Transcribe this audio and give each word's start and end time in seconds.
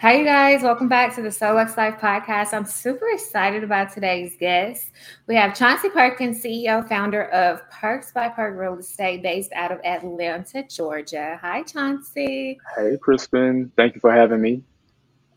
Hi, 0.00 0.14
you 0.16 0.24
guys. 0.24 0.62
Welcome 0.62 0.86
back 0.86 1.12
to 1.16 1.22
the 1.22 1.32
Soul 1.32 1.56
Lux 1.56 1.76
Life 1.76 1.96
podcast. 1.96 2.54
I'm 2.54 2.64
super 2.64 3.08
excited 3.08 3.64
about 3.64 3.92
today's 3.92 4.36
guest. 4.38 4.92
We 5.26 5.34
have 5.34 5.58
Chauncey 5.58 5.88
Perkins, 5.88 6.40
CEO, 6.40 6.88
founder 6.88 7.24
of 7.30 7.68
Perks 7.68 8.12
by 8.12 8.28
Perk 8.28 8.56
Real 8.56 8.78
Estate, 8.78 9.24
based 9.24 9.50
out 9.56 9.72
of 9.72 9.80
Atlanta, 9.84 10.62
Georgia. 10.62 11.36
Hi, 11.42 11.64
Chauncey. 11.64 12.60
Hey, 12.76 12.96
Crispin. 13.02 13.72
Thank 13.76 13.96
you 13.96 14.00
for 14.00 14.12
having 14.12 14.40
me. 14.40 14.62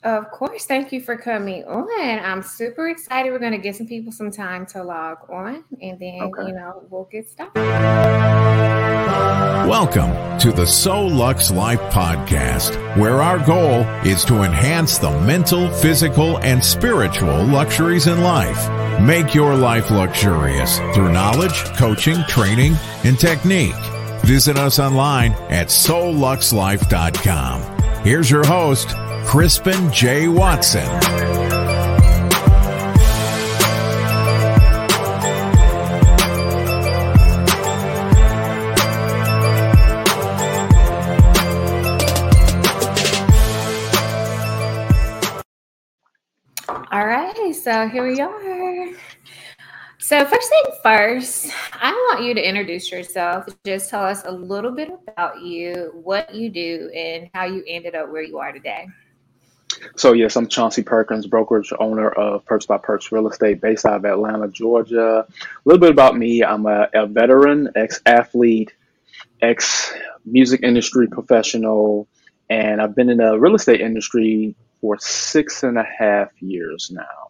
Of 0.04 0.30
course. 0.30 0.68
Thank 0.68 0.92
you 0.92 1.02
for 1.02 1.18
coming 1.18 1.64
on. 1.66 2.20
I'm 2.20 2.44
super 2.44 2.90
excited. 2.90 3.32
We're 3.32 3.40
going 3.40 3.54
to 3.54 3.58
give 3.58 3.76
some 3.76 3.88
people 3.88 4.12
some 4.12 4.30
time 4.30 4.68
to 4.68 4.84
log 4.84 5.28
on 5.28 5.64
and 5.82 6.00
then, 6.00 6.22
okay. 6.22 6.50
you 6.50 6.54
know, 6.54 6.84
we'll 6.92 7.06
get 7.06 7.28
started. 7.32 8.41
Welcome 9.22 10.40
to 10.40 10.52
the 10.52 10.66
Soul 10.66 11.08
Lux 11.10 11.52
Life 11.52 11.80
podcast, 11.92 12.98
where 12.98 13.22
our 13.22 13.38
goal 13.46 13.82
is 14.06 14.26
to 14.26 14.42
enhance 14.42 14.98
the 14.98 15.12
mental, 15.22 15.70
physical, 15.70 16.40
and 16.40 16.64
spiritual 16.64 17.46
luxuries 17.46 18.08
in 18.08 18.22
life. 18.22 18.58
Make 19.00 19.36
your 19.36 19.56
life 19.56 19.92
luxurious 19.92 20.80
through 20.94 21.12
knowledge, 21.12 21.64
coaching, 21.78 22.24
training, 22.28 22.74
and 23.04 23.20
technique. 23.20 23.76
Visit 24.24 24.58
us 24.58 24.80
online 24.80 25.34
at 25.50 25.68
soulluxlife.com. 25.68 27.62
Here's 28.04 28.32
your 28.32 28.46
host, 28.46 28.90
Crispin 29.28 29.92
J. 29.94 30.28
Watson. 30.28 31.41
Here 47.90 48.08
we 48.08 48.20
are. 48.20 48.90
So, 50.00 50.26
first 50.26 50.50
thing 50.50 50.64
first, 50.84 51.54
I 51.74 51.92
want 51.92 52.24
you 52.24 52.34
to 52.34 52.42
introduce 52.42 52.92
yourself. 52.92 53.46
Just 53.66 53.90
tell 53.90 54.04
us 54.04 54.24
a 54.26 54.32
little 54.32 54.72
bit 54.72 54.90
about 55.08 55.42
you, 55.42 55.92
what 55.94 56.34
you 56.34 56.50
do, 56.50 56.92
and 56.96 57.30
how 57.34 57.46
you 57.46 57.64
ended 57.68 57.96
up 57.96 58.10
where 58.10 58.24
you 58.24 58.40
are 58.40 58.52
today. 58.52 58.88
So 59.96 60.14
yes, 60.14 60.36
I'm 60.36 60.48
Chauncey 60.48 60.84
Perkins, 60.84 61.28
brokerage 61.28 61.72
owner 61.80 62.10
of 62.10 62.46
Perks 62.46 62.66
by 62.66 62.78
Perks 62.78 63.12
Real 63.12 63.28
Estate, 63.28 63.62
based 63.62 63.86
out 63.86 63.96
of 63.96 64.06
Atlanta, 64.06 64.48
Georgia. 64.48 65.26
A 65.28 65.64
little 65.66 65.80
bit 65.80 65.92
about 65.92 66.18
me: 66.18 66.44
I'm 66.44 66.66
a, 66.66 66.88
a 66.94 67.08
veteran, 67.08 67.70
ex-athlete, 67.76 68.74
ex-music 69.42 70.62
industry 70.64 71.08
professional, 71.08 72.08
and 72.50 72.82
I've 72.82 72.96
been 72.96 73.10
in 73.10 73.18
the 73.18 73.40
real 73.40 73.56
estate 73.56 73.82
industry 73.82 74.56
for 74.82 74.98
six 75.00 75.64
and 75.64 75.78
a 75.78 75.84
half 75.84 76.30
years 76.42 76.92
now. 76.92 77.21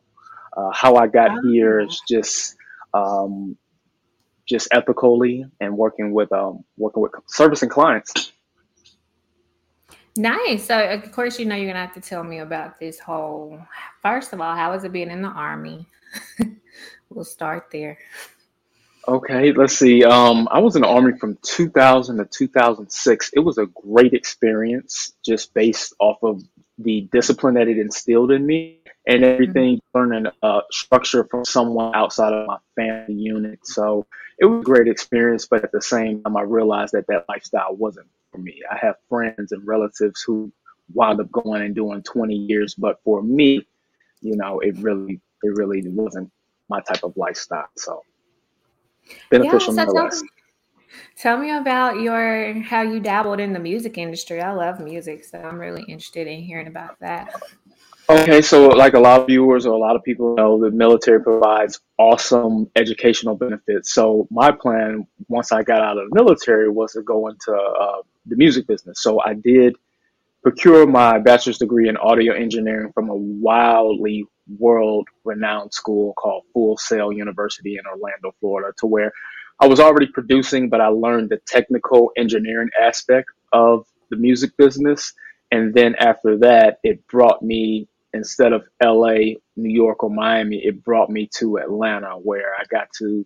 Uh, 0.55 0.71
how 0.71 0.95
I 0.95 1.07
got 1.07 1.31
oh. 1.31 1.49
here 1.49 1.79
is 1.79 2.01
just 2.07 2.55
um, 2.93 3.57
just 4.47 4.67
ethically 4.71 5.45
and 5.59 5.77
working 5.77 6.13
with 6.13 6.31
um, 6.31 6.63
working 6.77 7.01
with 7.01 7.11
servicing 7.27 7.69
clients. 7.69 8.33
Nice. 10.17 10.65
So, 10.65 10.89
of 10.89 11.09
course, 11.13 11.39
you 11.39 11.45
know 11.45 11.55
you're 11.55 11.67
gonna 11.67 11.85
have 11.85 11.93
to 11.93 12.01
tell 12.01 12.23
me 12.23 12.39
about 12.39 12.79
this 12.79 12.99
whole. 12.99 13.59
First 14.01 14.33
of 14.33 14.41
all, 14.41 14.55
how 14.55 14.71
was 14.71 14.83
it 14.83 14.91
being 14.91 15.09
in 15.09 15.21
the 15.21 15.29
army? 15.29 15.85
we'll 17.09 17.23
start 17.23 17.67
there. 17.71 17.97
Okay, 19.07 19.51
let's 19.53 19.77
see. 19.77 20.03
Um, 20.03 20.47
I 20.51 20.59
was 20.59 20.75
in 20.75 20.83
the 20.83 20.87
army 20.87 21.17
from 21.17 21.37
2000 21.43 22.17
to 22.17 22.25
2006. 22.25 23.31
It 23.33 23.39
was 23.39 23.57
a 23.57 23.65
great 23.65 24.13
experience, 24.13 25.13
just 25.25 25.53
based 25.53 25.95
off 25.99 26.17
of 26.21 26.43
the 26.77 27.09
discipline 27.11 27.55
that 27.55 27.67
it 27.67 27.79
instilled 27.79 28.31
in 28.31 28.45
me 28.45 28.80
and 29.07 29.23
everything. 29.23 29.77
Mm-hmm. 29.77 29.97
Learning 29.97 30.31
uh, 30.41 30.61
structure 30.71 31.23
from 31.25 31.45
someone 31.45 31.93
outside 31.95 32.33
of 32.33 32.47
my 32.47 32.57
family 32.75 33.15
unit. 33.15 33.59
So 33.63 34.05
it 34.39 34.45
was 34.45 34.61
a 34.61 34.63
great 34.63 34.87
experience, 34.87 35.45
but 35.45 35.63
at 35.63 35.71
the 35.71 35.81
same 35.81 36.23
time, 36.23 36.37
I 36.37 36.41
realized 36.41 36.93
that 36.93 37.07
that 37.07 37.25
lifestyle 37.29 37.75
wasn't 37.75 38.07
for 38.31 38.39
me. 38.39 38.61
I 38.69 38.77
have 38.77 38.95
friends 39.09 39.51
and 39.51 39.65
relatives 39.65 40.21
who 40.21 40.51
wound 40.93 41.19
up 41.21 41.31
going 41.31 41.61
and 41.61 41.75
doing 41.75 42.01
20 42.03 42.35
years, 42.35 42.75
but 42.75 43.01
for 43.03 43.21
me, 43.21 43.67
you 44.21 44.35
know, 44.35 44.59
it 44.59 44.77
really, 44.77 45.19
it 45.43 45.55
really 45.55 45.81
wasn't 45.87 46.31
my 46.69 46.81
type 46.81 47.03
of 47.03 47.15
lifestyle. 47.17 47.69
So 47.75 48.03
beneficial 49.29 49.59
yeah, 49.59 49.83
so 49.85 49.91
nonetheless. 49.91 50.13
Tell 50.19 50.23
me, 50.23 50.29
tell 51.17 51.37
me 51.37 51.51
about 51.51 51.99
your 52.01 52.59
how 52.61 52.81
you 52.81 52.99
dabbled 52.99 53.39
in 53.39 53.53
the 53.53 53.59
music 53.59 53.97
industry. 53.97 54.41
I 54.41 54.53
love 54.53 54.79
music, 54.79 55.23
so 55.25 55.37
I'm 55.39 55.59
really 55.59 55.83
interested 55.83 56.27
in 56.27 56.41
hearing 56.41 56.67
about 56.67 56.99
that. 56.99 57.33
Okay, 58.11 58.41
so 58.41 58.67
like 58.67 58.93
a 58.93 58.99
lot 58.99 59.21
of 59.21 59.27
viewers 59.27 59.65
or 59.65 59.73
a 59.73 59.77
lot 59.77 59.95
of 59.95 60.03
people 60.03 60.35
know, 60.35 60.59
the 60.59 60.69
military 60.69 61.23
provides 61.23 61.79
awesome 61.97 62.69
educational 62.75 63.35
benefits. 63.35 63.93
So 63.93 64.27
my 64.29 64.51
plan, 64.51 65.07
once 65.29 65.53
I 65.53 65.63
got 65.63 65.81
out 65.81 65.97
of 65.97 66.09
the 66.09 66.15
military, 66.15 66.69
was 66.69 66.91
to 66.91 67.03
go 67.03 67.29
into 67.29 67.53
uh, 67.53 68.01
the 68.25 68.35
music 68.35 68.67
business. 68.67 69.01
So 69.01 69.21
I 69.25 69.33
did 69.33 69.77
procure 70.43 70.85
my 70.85 71.19
bachelor's 71.19 71.57
degree 71.57 71.87
in 71.87 71.95
audio 71.95 72.33
engineering 72.33 72.91
from 72.93 73.09
a 73.09 73.15
wildly 73.15 74.25
world 74.59 75.07
renowned 75.23 75.73
school 75.73 76.13
called 76.13 76.43
Full 76.53 76.77
Sail 76.77 77.13
University 77.13 77.77
in 77.77 77.85
Orlando, 77.85 78.35
Florida, 78.41 78.73
to 78.79 78.87
where 78.87 79.13
I 79.61 79.67
was 79.67 79.79
already 79.79 80.07
producing, 80.07 80.67
but 80.67 80.81
I 80.81 80.87
learned 80.87 81.29
the 81.29 81.39
technical 81.45 82.11
engineering 82.17 82.71
aspect 82.81 83.29
of 83.53 83.85
the 84.09 84.17
music 84.17 84.57
business. 84.57 85.13
And 85.51 85.73
then 85.73 85.95
after 85.95 86.37
that, 86.39 86.79
it 86.83 87.07
brought 87.07 87.41
me 87.41 87.87
instead 88.13 88.53
of 88.53 88.63
LA, 88.83 89.35
New 89.55 89.69
York, 89.69 90.03
or 90.03 90.09
Miami, 90.09 90.57
it 90.57 90.83
brought 90.83 91.09
me 91.09 91.29
to 91.37 91.57
Atlanta 91.57 92.17
where 92.17 92.53
I 92.55 92.63
got 92.69 92.89
to, 92.99 93.25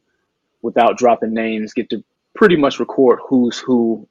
without 0.61 0.97
dropping 0.97 1.33
names, 1.33 1.73
get 1.73 1.89
to 1.89 2.03
pretty 2.35 2.55
much 2.55 2.79
record 2.79 3.19
who's 3.27 3.57
who 3.57 4.07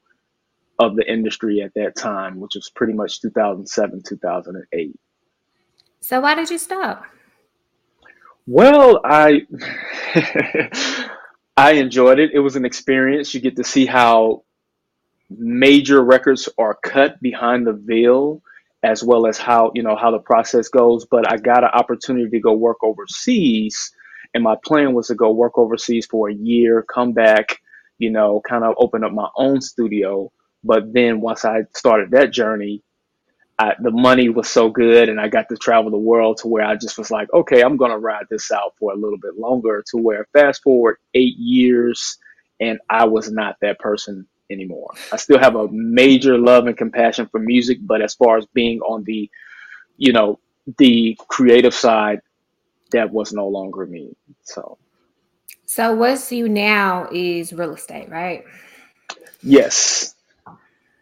of 0.78 0.96
the 0.96 1.10
industry 1.10 1.60
at 1.60 1.72
that 1.74 1.94
time, 1.96 2.40
which 2.40 2.54
was 2.54 2.70
pretty 2.74 2.92
much 2.92 3.20
2007, 3.20 4.02
2008. 4.06 4.98
So 6.00 6.20
why 6.20 6.34
did 6.34 6.50
you 6.50 6.58
stop? 6.58 7.04
Well, 8.46 9.00
I 9.04 9.46
I 11.56 11.72
enjoyed 11.72 12.18
it. 12.18 12.32
It 12.34 12.40
was 12.40 12.56
an 12.56 12.64
experience. 12.64 13.32
You 13.32 13.40
get 13.40 13.56
to 13.56 13.64
see 13.64 13.86
how 13.86 14.42
major 15.30 16.02
records 16.02 16.48
are 16.58 16.74
cut 16.74 17.20
behind 17.22 17.66
the 17.66 17.72
veil 17.72 18.42
as 18.84 19.04
well 19.04 19.26
as 19.26 19.38
how 19.38 19.72
you 19.74 19.82
know 19.82 19.96
how 19.96 20.12
the 20.12 20.20
process 20.20 20.68
goes. 20.68 21.06
But 21.06 21.32
I 21.32 21.38
got 21.38 21.64
an 21.64 21.70
opportunity 21.74 22.30
to 22.30 22.40
go 22.40 22.54
work 22.54 22.78
overseas, 22.84 23.92
and 24.34 24.44
my 24.44 24.56
plan 24.64 24.94
was 24.94 25.08
to 25.08 25.16
go 25.16 25.32
work 25.32 25.58
overseas 25.58 26.06
for 26.06 26.30
a 26.30 26.34
year, 26.34 26.84
come 26.84 27.12
back, 27.14 27.60
you 27.98 28.10
know, 28.12 28.42
kind 28.48 28.64
of 28.64 28.76
open 28.78 29.04
up 29.04 29.12
my 29.12 29.28
own 29.36 29.62
studio. 29.62 30.32
But 30.64 30.94
then 30.94 31.22
once 31.22 31.46
I 31.46 31.62
started 31.74 32.12
that 32.12 32.32
journey, 32.32 32.84
I, 33.58 33.74
the 33.80 33.92
money 33.92 34.28
was 34.30 34.50
so 34.50 34.70
good, 34.70 35.08
and 35.08 35.20
I 35.20 35.28
got 35.28 35.48
to 35.50 35.56
travel 35.56 35.90
the 35.90 35.98
world 35.98 36.38
to 36.38 36.48
where 36.48 36.66
I 36.66 36.76
just 36.76 36.98
was 36.98 37.10
like, 37.10 37.32
okay, 37.34 37.62
I'm 37.62 37.78
gonna 37.78 37.98
ride 37.98 38.26
this 38.30 38.52
out 38.52 38.74
for 38.78 38.92
a 38.92 38.96
little 38.96 39.18
bit 39.18 39.38
longer. 39.38 39.84
To 39.92 39.98
where 39.98 40.28
fast 40.34 40.62
forward 40.62 40.98
eight 41.14 41.38
years, 41.38 42.18
and 42.60 42.80
I 42.90 43.06
was 43.06 43.32
not 43.32 43.56
that 43.62 43.80
person 43.80 44.28
anymore. 44.50 44.92
I 45.12 45.16
still 45.16 45.38
have 45.38 45.56
a 45.56 45.68
major 45.68 46.38
love 46.38 46.66
and 46.66 46.76
compassion 46.76 47.26
for 47.26 47.40
music, 47.40 47.78
but 47.82 48.02
as 48.02 48.14
far 48.14 48.36
as 48.36 48.46
being 48.46 48.80
on 48.80 49.04
the, 49.04 49.30
you 49.96 50.12
know, 50.12 50.38
the 50.78 51.16
creative 51.28 51.74
side, 51.74 52.20
that 52.92 53.10
was 53.10 53.32
no 53.32 53.48
longer 53.48 53.86
me. 53.86 54.16
So, 54.42 54.78
so 55.66 55.94
what's 55.94 56.30
you 56.30 56.48
now 56.48 57.08
is 57.12 57.52
real 57.52 57.74
estate, 57.74 58.08
right? 58.08 58.44
Yes. 59.42 60.14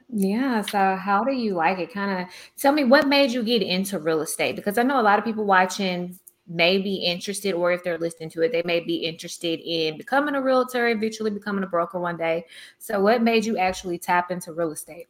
Yeah. 0.08 0.62
So, 0.62 0.96
how 0.96 1.24
do 1.24 1.32
you 1.32 1.54
like 1.54 1.78
it? 1.78 1.92
Kind 1.92 2.22
of 2.22 2.28
tell 2.56 2.72
me 2.72 2.84
what 2.84 3.08
made 3.08 3.30
you 3.30 3.42
get 3.42 3.62
into 3.62 3.98
real 3.98 4.20
estate 4.20 4.56
because 4.56 4.78
I 4.78 4.82
know 4.82 5.00
a 5.00 5.02
lot 5.02 5.18
of 5.18 5.24
people 5.24 5.44
watching 5.44 6.18
may 6.48 6.78
be 6.78 6.96
interested, 6.96 7.54
or 7.54 7.72
if 7.72 7.84
they're 7.84 7.98
listening 7.98 8.30
to 8.30 8.42
it, 8.42 8.52
they 8.52 8.62
may 8.64 8.80
be 8.80 8.96
interested 8.96 9.60
in 9.60 9.96
becoming 9.96 10.34
a 10.34 10.42
realtor, 10.42 10.88
eventually 10.88 11.30
becoming 11.30 11.64
a 11.64 11.66
broker 11.66 11.98
one 11.98 12.16
day. 12.16 12.46
So, 12.78 13.00
what 13.00 13.22
made 13.22 13.44
you 13.44 13.56
actually 13.56 13.98
tap 13.98 14.30
into 14.30 14.52
real 14.52 14.72
estate? 14.72 15.08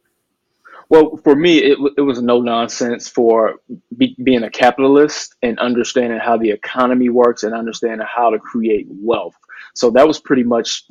Well, 0.89 1.17
for 1.23 1.35
me, 1.35 1.57
it, 1.59 1.77
it 1.97 2.01
was 2.01 2.21
no 2.21 2.41
nonsense 2.41 3.07
for 3.07 3.55
be, 3.97 4.15
being 4.23 4.43
a 4.43 4.49
capitalist 4.49 5.35
and 5.41 5.57
understanding 5.59 6.19
how 6.19 6.37
the 6.37 6.51
economy 6.51 7.09
works 7.09 7.43
and 7.43 7.53
understanding 7.53 8.05
how 8.07 8.29
to 8.29 8.39
create 8.39 8.87
wealth. 8.89 9.35
So, 9.73 9.89
that 9.91 10.07
was 10.07 10.19
pretty 10.19 10.43
much 10.43 10.85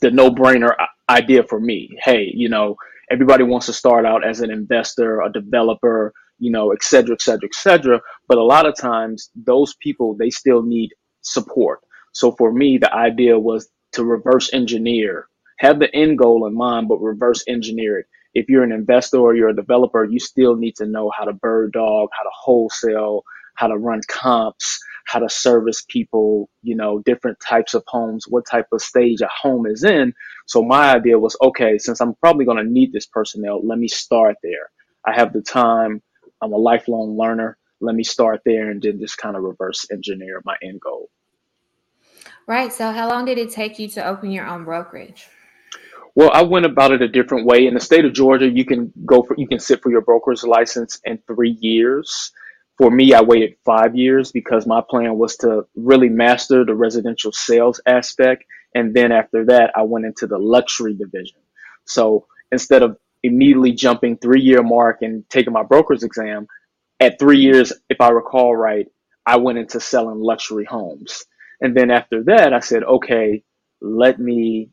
the 0.00 0.10
no 0.10 0.30
brainer 0.30 0.74
idea 1.08 1.42
for 1.44 1.60
me. 1.60 1.90
Hey, 2.02 2.30
you 2.34 2.48
know, 2.48 2.76
everybody 3.10 3.44
wants 3.44 3.66
to 3.66 3.72
start 3.72 4.06
out 4.06 4.24
as 4.26 4.40
an 4.40 4.50
investor, 4.50 5.20
a 5.20 5.32
developer, 5.32 6.12
you 6.40 6.50
know, 6.50 6.72
et 6.72 6.82
cetera, 6.82 7.14
et 7.14 7.22
cetera, 7.22 7.46
et 7.46 7.54
cetera. 7.54 8.00
But 8.28 8.38
a 8.38 8.44
lot 8.44 8.66
of 8.66 8.76
times 8.76 9.30
those 9.36 9.74
people, 9.76 10.16
they 10.18 10.30
still 10.30 10.62
need 10.62 10.90
support. 11.22 11.80
So 12.12 12.32
for 12.32 12.52
me, 12.52 12.78
the 12.78 12.92
idea 12.92 13.38
was 13.38 13.70
to 13.92 14.04
reverse 14.04 14.52
engineer, 14.52 15.28
have 15.60 15.78
the 15.78 15.94
end 15.94 16.18
goal 16.18 16.46
in 16.48 16.54
mind, 16.56 16.88
but 16.88 16.98
reverse 16.98 17.44
engineer 17.46 18.00
it 18.00 18.06
if 18.34 18.48
you're 18.48 18.64
an 18.64 18.72
investor 18.72 19.18
or 19.18 19.34
you're 19.34 19.48
a 19.48 19.56
developer, 19.56 20.04
you 20.04 20.18
still 20.18 20.56
need 20.56 20.76
to 20.76 20.86
know 20.86 21.10
how 21.16 21.24
to 21.24 21.32
bird 21.32 21.72
dog, 21.72 22.08
how 22.16 22.22
to 22.22 22.30
wholesale, 22.32 23.22
how 23.56 23.66
to 23.66 23.76
run 23.76 24.00
comps, 24.08 24.78
how 25.06 25.18
to 25.18 25.28
service 25.28 25.84
people, 25.88 26.48
you 26.62 26.76
know, 26.76 27.00
different 27.04 27.38
types 27.40 27.74
of 27.74 27.82
homes, 27.88 28.26
what 28.28 28.46
type 28.48 28.66
of 28.72 28.80
stage 28.80 29.20
a 29.20 29.28
home 29.28 29.66
is 29.66 29.82
in. 29.82 30.14
So 30.46 30.62
my 30.62 30.94
idea 30.94 31.18
was, 31.18 31.36
okay, 31.42 31.78
since 31.78 32.00
I'm 32.00 32.14
probably 32.14 32.44
going 32.44 32.64
to 32.64 32.70
need 32.70 32.92
this 32.92 33.06
personnel, 33.06 33.66
let 33.66 33.78
me 33.78 33.88
start 33.88 34.36
there. 34.42 34.70
I 35.04 35.14
have 35.14 35.32
the 35.32 35.42
time. 35.42 36.02
I'm 36.42 36.52
a 36.52 36.56
lifelong 36.56 37.16
learner. 37.16 37.56
Let 37.80 37.94
me 37.94 38.04
start 38.04 38.42
there 38.44 38.70
and 38.70 38.82
then 38.82 38.98
just 38.98 39.18
kind 39.18 39.36
of 39.36 39.42
reverse 39.42 39.86
engineer 39.90 40.42
my 40.44 40.56
end 40.62 40.80
goal. 40.80 41.08
Right. 42.46 42.72
So 42.72 42.90
how 42.90 43.08
long 43.08 43.24
did 43.24 43.38
it 43.38 43.50
take 43.50 43.78
you 43.78 43.88
to 43.90 44.06
open 44.06 44.30
your 44.30 44.46
own 44.46 44.64
brokerage? 44.64 45.28
Well, 46.14 46.30
I 46.32 46.42
went 46.42 46.66
about 46.66 46.92
it 46.92 47.02
a 47.02 47.08
different 47.08 47.46
way. 47.46 47.66
In 47.66 47.74
the 47.74 47.80
state 47.80 48.04
of 48.04 48.12
Georgia, 48.12 48.48
you 48.48 48.64
can 48.64 48.92
go 49.06 49.22
for 49.22 49.36
you 49.38 49.46
can 49.46 49.60
sit 49.60 49.82
for 49.82 49.90
your 49.90 50.00
broker's 50.00 50.42
license 50.42 51.00
in 51.04 51.18
three 51.26 51.56
years. 51.60 52.32
For 52.76 52.90
me, 52.90 53.14
I 53.14 53.20
waited 53.20 53.56
five 53.64 53.94
years 53.94 54.32
because 54.32 54.66
my 54.66 54.80
plan 54.80 55.16
was 55.16 55.36
to 55.38 55.66
really 55.76 56.08
master 56.08 56.64
the 56.64 56.74
residential 56.74 57.30
sales 57.30 57.80
aspect. 57.86 58.44
And 58.74 58.94
then 58.94 59.12
after 59.12 59.44
that, 59.46 59.72
I 59.76 59.82
went 59.82 60.06
into 60.06 60.26
the 60.26 60.38
luxury 60.38 60.94
division. 60.94 61.38
So 61.84 62.26
instead 62.50 62.82
of 62.82 62.96
immediately 63.22 63.72
jumping 63.72 64.18
three 64.18 64.42
year 64.42 64.62
mark 64.62 65.02
and 65.02 65.28
taking 65.30 65.52
my 65.52 65.62
broker's 65.64 66.04
exam, 66.04 66.46
at 67.00 67.18
three 67.18 67.40
years, 67.40 67.72
if 67.90 68.00
I 68.00 68.10
recall 68.10 68.56
right, 68.56 68.86
I 69.26 69.36
went 69.38 69.58
into 69.58 69.80
selling 69.80 70.20
luxury 70.20 70.64
homes. 70.64 71.24
And 71.60 71.76
then 71.76 71.90
after 71.90 72.24
that, 72.24 72.52
I 72.54 72.60
said, 72.60 72.84
okay, 72.84 73.42
let 73.80 74.18
me 74.18 74.70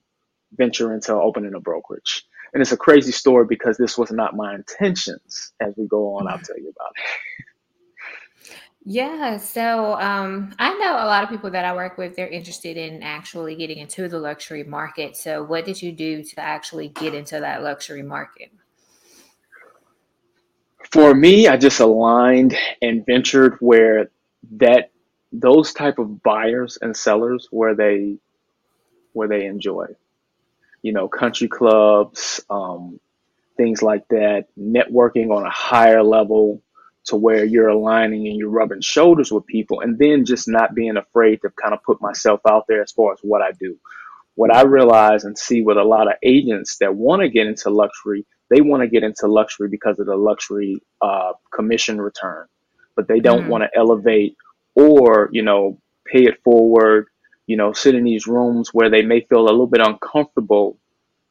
venture 0.53 0.93
into 0.93 1.13
opening 1.13 1.55
a 1.55 1.59
brokerage. 1.59 2.23
And 2.53 2.61
it's 2.61 2.71
a 2.73 2.77
crazy 2.77 3.11
story 3.11 3.45
because 3.47 3.77
this 3.77 3.97
was 3.97 4.11
not 4.11 4.35
my 4.35 4.55
intentions. 4.55 5.53
As 5.61 5.73
we 5.77 5.87
go 5.87 6.15
on, 6.15 6.27
I'll 6.27 6.39
tell 6.39 6.57
you 6.59 6.69
about 6.69 6.91
it. 6.97 7.03
Yeah, 8.89 9.35
so 9.37 9.99
um, 9.99 10.55
I 10.59 10.73
know 10.75 10.93
a 10.93 11.07
lot 11.07 11.23
of 11.23 11.29
people 11.29 11.51
that 11.51 11.65
I 11.65 11.75
work 11.75 11.97
with, 11.97 12.15
they're 12.15 12.29
interested 12.29 12.77
in 12.77 13.03
actually 13.03 13.55
getting 13.55 13.79
into 13.79 14.07
the 14.07 14.17
luxury 14.17 14.63
market. 14.63 15.17
So, 15.17 15.43
what 15.43 15.65
did 15.65 15.81
you 15.81 15.91
do 15.91 16.23
to 16.23 16.39
actually 16.39 16.87
get 16.87 17.13
into 17.13 17.39
that 17.41 17.63
luxury 17.63 18.01
market? 18.01 18.49
For 20.89 21.13
me, 21.13 21.49
I 21.49 21.57
just 21.57 21.81
aligned 21.81 22.55
and 22.81 23.05
ventured 23.05 23.57
where 23.59 24.09
that 24.51 24.91
those 25.33 25.73
type 25.73 25.99
of 25.99 26.23
buyers 26.23 26.77
and 26.81 26.95
sellers 26.95 27.49
where 27.51 27.75
they 27.75 28.15
where 29.11 29.27
they 29.27 29.45
enjoy 29.47 29.87
you 30.81 30.93
know, 30.93 31.07
country 31.07 31.47
clubs, 31.49 32.41
um, 32.49 32.99
things 33.57 33.81
like 33.81 34.07
that, 34.09 34.45
networking 34.57 35.35
on 35.35 35.45
a 35.45 35.49
higher 35.49 36.03
level 36.03 36.61
to 37.07 37.15
where 37.15 37.43
you're 37.45 37.69
aligning 37.69 38.27
and 38.27 38.37
you're 38.37 38.49
rubbing 38.49 38.81
shoulders 38.81 39.31
with 39.31 39.45
people, 39.45 39.81
and 39.81 39.97
then 39.97 40.25
just 40.25 40.47
not 40.47 40.75
being 40.75 40.97
afraid 40.97 41.41
to 41.41 41.49
kind 41.61 41.73
of 41.73 41.83
put 41.83 42.01
myself 42.01 42.41
out 42.47 42.65
there 42.67 42.81
as 42.81 42.91
far 42.91 43.13
as 43.13 43.19
what 43.21 43.41
I 43.41 43.51
do. 43.59 43.77
What 44.35 44.55
I 44.55 44.61
realize 44.63 45.23
and 45.23 45.37
see 45.37 45.61
with 45.61 45.77
a 45.77 45.83
lot 45.83 46.07
of 46.07 46.13
agents 46.21 46.77
that 46.77 46.93
want 46.93 47.21
to 47.21 47.29
get 47.29 47.47
into 47.47 47.69
luxury, 47.69 48.25
they 48.49 48.61
want 48.61 48.83
to 48.83 48.87
get 48.87 49.03
into 49.03 49.27
luxury 49.27 49.67
because 49.67 49.99
of 49.99 50.05
the 50.05 50.15
luxury 50.15 50.81
uh, 51.01 51.33
commission 51.51 51.99
return, 51.99 52.45
but 52.95 53.07
they 53.07 53.19
don't 53.19 53.45
mm. 53.45 53.49
want 53.49 53.63
to 53.63 53.69
elevate 53.75 54.37
or, 54.75 55.29
you 55.31 55.41
know, 55.41 55.79
pay 56.05 56.23
it 56.23 56.41
forward 56.43 57.07
you 57.47 57.55
know, 57.55 57.73
sit 57.73 57.95
in 57.95 58.03
these 58.03 58.27
rooms 58.27 58.73
where 58.73 58.89
they 58.89 59.01
may 59.01 59.21
feel 59.21 59.39
a 59.39 59.49
little 59.49 59.67
bit 59.67 59.81
uncomfortable 59.81 60.77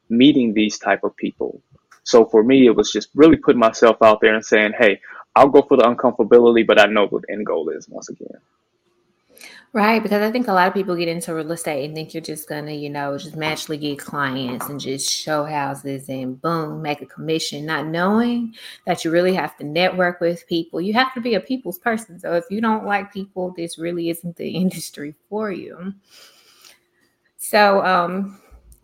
meeting 0.09 0.53
these 0.53 0.79
type 0.79 1.03
of 1.03 1.15
people. 1.15 1.61
So 2.03 2.25
for 2.25 2.43
me, 2.43 2.65
it 2.65 2.75
was 2.75 2.91
just 2.91 3.09
really 3.13 3.37
putting 3.37 3.59
myself 3.59 3.97
out 4.01 4.19
there 4.21 4.33
and 4.33 4.43
saying, 4.43 4.73
hey, 4.77 4.99
I'll 5.37 5.49
go 5.49 5.61
for 5.61 5.77
the 5.77 5.83
uncomfortability, 5.83 6.65
but 6.65 6.79
I 6.79 6.87
know 6.87 7.07
what 7.07 7.21
the 7.27 7.33
end 7.33 7.45
goal 7.45 7.69
is 7.69 7.87
once 7.87 8.09
again. 8.09 8.39
Right, 9.71 10.01
because 10.01 10.23
I 10.23 10.31
think 10.31 10.47
a 10.47 10.53
lot 10.53 10.67
of 10.67 10.73
people 10.73 10.95
get 10.95 11.07
into 11.07 11.35
real 11.35 11.51
estate 11.51 11.85
and 11.85 11.93
think 11.93 12.13
you're 12.13 12.21
just 12.21 12.49
gonna, 12.49 12.71
you 12.71 12.89
know, 12.89 13.15
just 13.17 13.35
magically 13.35 13.77
get 13.77 13.99
clients 13.99 14.67
and 14.67 14.79
just 14.79 15.11
show 15.11 15.43
houses 15.43 16.09
and 16.09 16.41
boom, 16.41 16.81
make 16.81 17.01
a 17.01 17.05
commission, 17.05 17.67
not 17.67 17.85
knowing 17.85 18.55
that 18.87 19.05
you 19.05 19.11
really 19.11 19.35
have 19.35 19.55
to 19.57 19.63
network 19.63 20.19
with 20.21 20.47
people. 20.47 20.81
You 20.81 20.93
have 20.93 21.13
to 21.13 21.21
be 21.21 21.35
a 21.35 21.39
people's 21.39 21.77
person. 21.77 22.19
So 22.19 22.33
if 22.33 22.45
you 22.49 22.59
don't 22.59 22.85
like 22.85 23.13
people, 23.13 23.53
this 23.55 23.77
really 23.77 24.09
isn't 24.09 24.37
the 24.37 24.49
industry 24.55 25.13
for 25.29 25.51
you. 25.51 25.93
So, 27.37 27.85
um, 27.85 28.41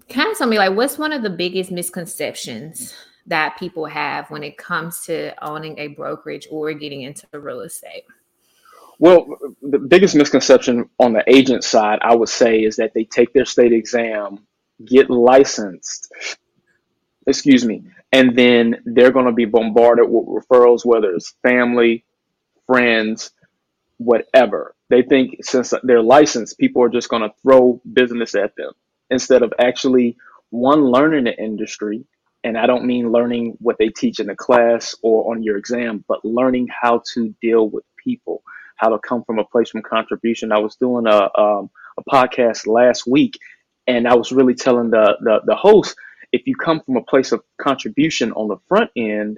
kind 0.08 0.30
of 0.30 0.38
tell 0.38 0.48
me, 0.48 0.60
like, 0.60 0.76
what's 0.76 1.00
one 1.00 1.14
of 1.14 1.24
the 1.24 1.30
biggest 1.32 1.72
misconceptions 1.72 2.94
that 3.28 3.58
people 3.58 3.86
have 3.86 4.30
when 4.30 4.44
it 4.44 4.58
comes 4.58 5.02
to 5.06 5.34
owning 5.44 5.80
a 5.80 5.88
brokerage 5.88 6.48
or 6.52 6.74
getting 6.74 7.02
into 7.02 7.28
real 7.34 7.62
estate? 7.62 8.04
Well, 9.00 9.38
the 9.62 9.80
biggest 9.80 10.16
misconception 10.16 10.90
on 11.00 11.14
the 11.14 11.24
agent 11.28 11.64
side, 11.64 12.00
I 12.02 12.16
would 12.16 12.30
say, 12.30 12.60
is 12.60 12.76
that 12.78 12.94
they 12.94 13.04
take 13.04 13.34
their 13.34 13.46
state 13.46 13.74
exam, 13.74 14.46
get 14.86 15.10
licensed, 15.10 16.12
excuse 17.26 17.66
me, 17.66 17.84
and 18.12 18.38
then 18.38 18.82
they're 18.86 19.12
going 19.12 19.26
to 19.26 19.32
be 19.32 19.46
bombarded 19.46 20.06
with 20.08 20.28
referrals, 20.28 20.86
whether 20.86 21.12
it's 21.14 21.36
family, 21.42 22.06
friends, 22.68 23.32
whatever. 23.98 24.76
They 24.90 25.02
think 25.02 25.38
since 25.44 25.74
they're 25.84 26.02
licensed, 26.02 26.58
people 26.58 26.84
are 26.84 26.90
just 26.90 27.10
going 27.10 27.24
to 27.24 27.34
throw 27.42 27.82
business 27.92 28.36
at 28.36 28.56
them 28.56 28.74
instead 29.10 29.42
of 29.42 29.54
actually, 29.60 30.18
one, 30.50 30.84
learning 30.86 31.24
the 31.24 31.38
industry. 31.38 32.06
And 32.44 32.58
I 32.58 32.66
don't 32.66 32.86
mean 32.86 33.12
learning 33.12 33.58
what 33.60 33.78
they 33.78 33.90
teach 33.90 34.20
in 34.20 34.28
the 34.28 34.36
class 34.36 34.96
or 35.02 35.32
on 35.32 35.44
your 35.44 35.58
exam, 35.58 36.04
but 36.08 36.26
learning 36.26 36.68
how 36.70 37.02
to 37.14 37.34
deal 37.42 37.70
with 37.70 37.86
people 37.98 38.44
how 38.76 38.90
to 38.90 39.00
come 39.00 39.24
from 39.24 39.40
a 39.40 39.46
place 39.46 39.70
from 39.70 39.82
contribution. 39.82 40.52
I 40.52 40.60
was 40.60 40.76
doing 40.76 41.08
a 41.08 41.30
um, 41.40 41.70
a 41.98 42.04
podcast 42.10 42.68
last 42.68 43.08
week, 43.08 43.40
and 43.88 44.08
I 44.08 44.16
was 44.16 44.32
really 44.32 44.56
telling 44.56 44.90
the, 44.90 45.18
the 45.22 45.42
the 45.46 45.56
host 45.56 45.96
if 46.32 46.48
you 46.48 46.56
come 46.56 46.82
from 46.82 46.98
a 46.98 47.04
place 47.04 47.32
of 47.32 47.44
contribution 47.58 48.32
on 48.34 48.48
the 48.48 48.58
front 48.68 48.90
end, 48.98 49.38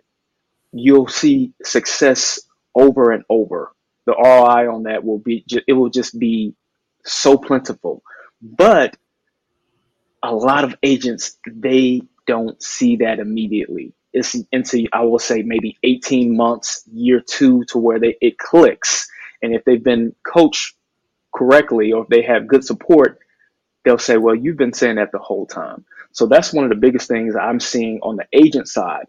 you'll 0.71 1.07
see 1.07 1.53
success 1.63 2.39
over 2.73 3.11
and 3.11 3.23
over. 3.29 3.73
The 4.05 4.13
ROI 4.13 4.73
on 4.73 4.83
that 4.83 5.03
will 5.03 5.19
be 5.19 5.45
it 5.67 5.73
will 5.73 5.89
just 5.89 6.17
be 6.17 6.55
so 7.03 7.37
plentiful, 7.37 8.01
but 8.41 8.97
a 10.23 10.33
lot 10.33 10.63
of 10.63 10.75
agents 10.81 11.37
they 11.45 12.01
don't 12.27 12.61
see 12.61 12.97
that 12.97 13.19
immediately. 13.19 13.93
It's 14.13 14.35
into 14.51 14.87
I 14.93 15.01
will 15.01 15.19
say 15.19 15.41
maybe 15.41 15.77
18 15.83 16.35
months, 16.35 16.83
year 16.93 17.21
two, 17.21 17.63
to 17.65 17.77
where 17.77 17.99
they 17.99 18.17
it 18.21 18.37
clicks 18.37 19.09
and 19.41 19.53
if 19.53 19.63
they've 19.63 19.83
been 19.83 20.15
coached 20.25 20.75
correctly 21.33 21.91
or 21.91 22.03
if 22.03 22.09
they 22.09 22.23
have 22.23 22.47
good 22.47 22.63
support, 22.63 23.19
they'll 23.83 23.97
say, 23.97 24.17
well, 24.17 24.35
you've 24.35 24.57
been 24.57 24.73
saying 24.73 24.95
that 24.95 25.11
the 25.11 25.19
whole 25.19 25.45
time. 25.45 25.85
So 26.11 26.25
that's 26.25 26.53
one 26.53 26.63
of 26.63 26.69
the 26.69 26.75
biggest 26.75 27.07
things 27.07 27.35
I'm 27.35 27.59
seeing 27.59 27.99
on 28.01 28.15
the 28.15 28.25
agent 28.33 28.67
side. 28.67 29.05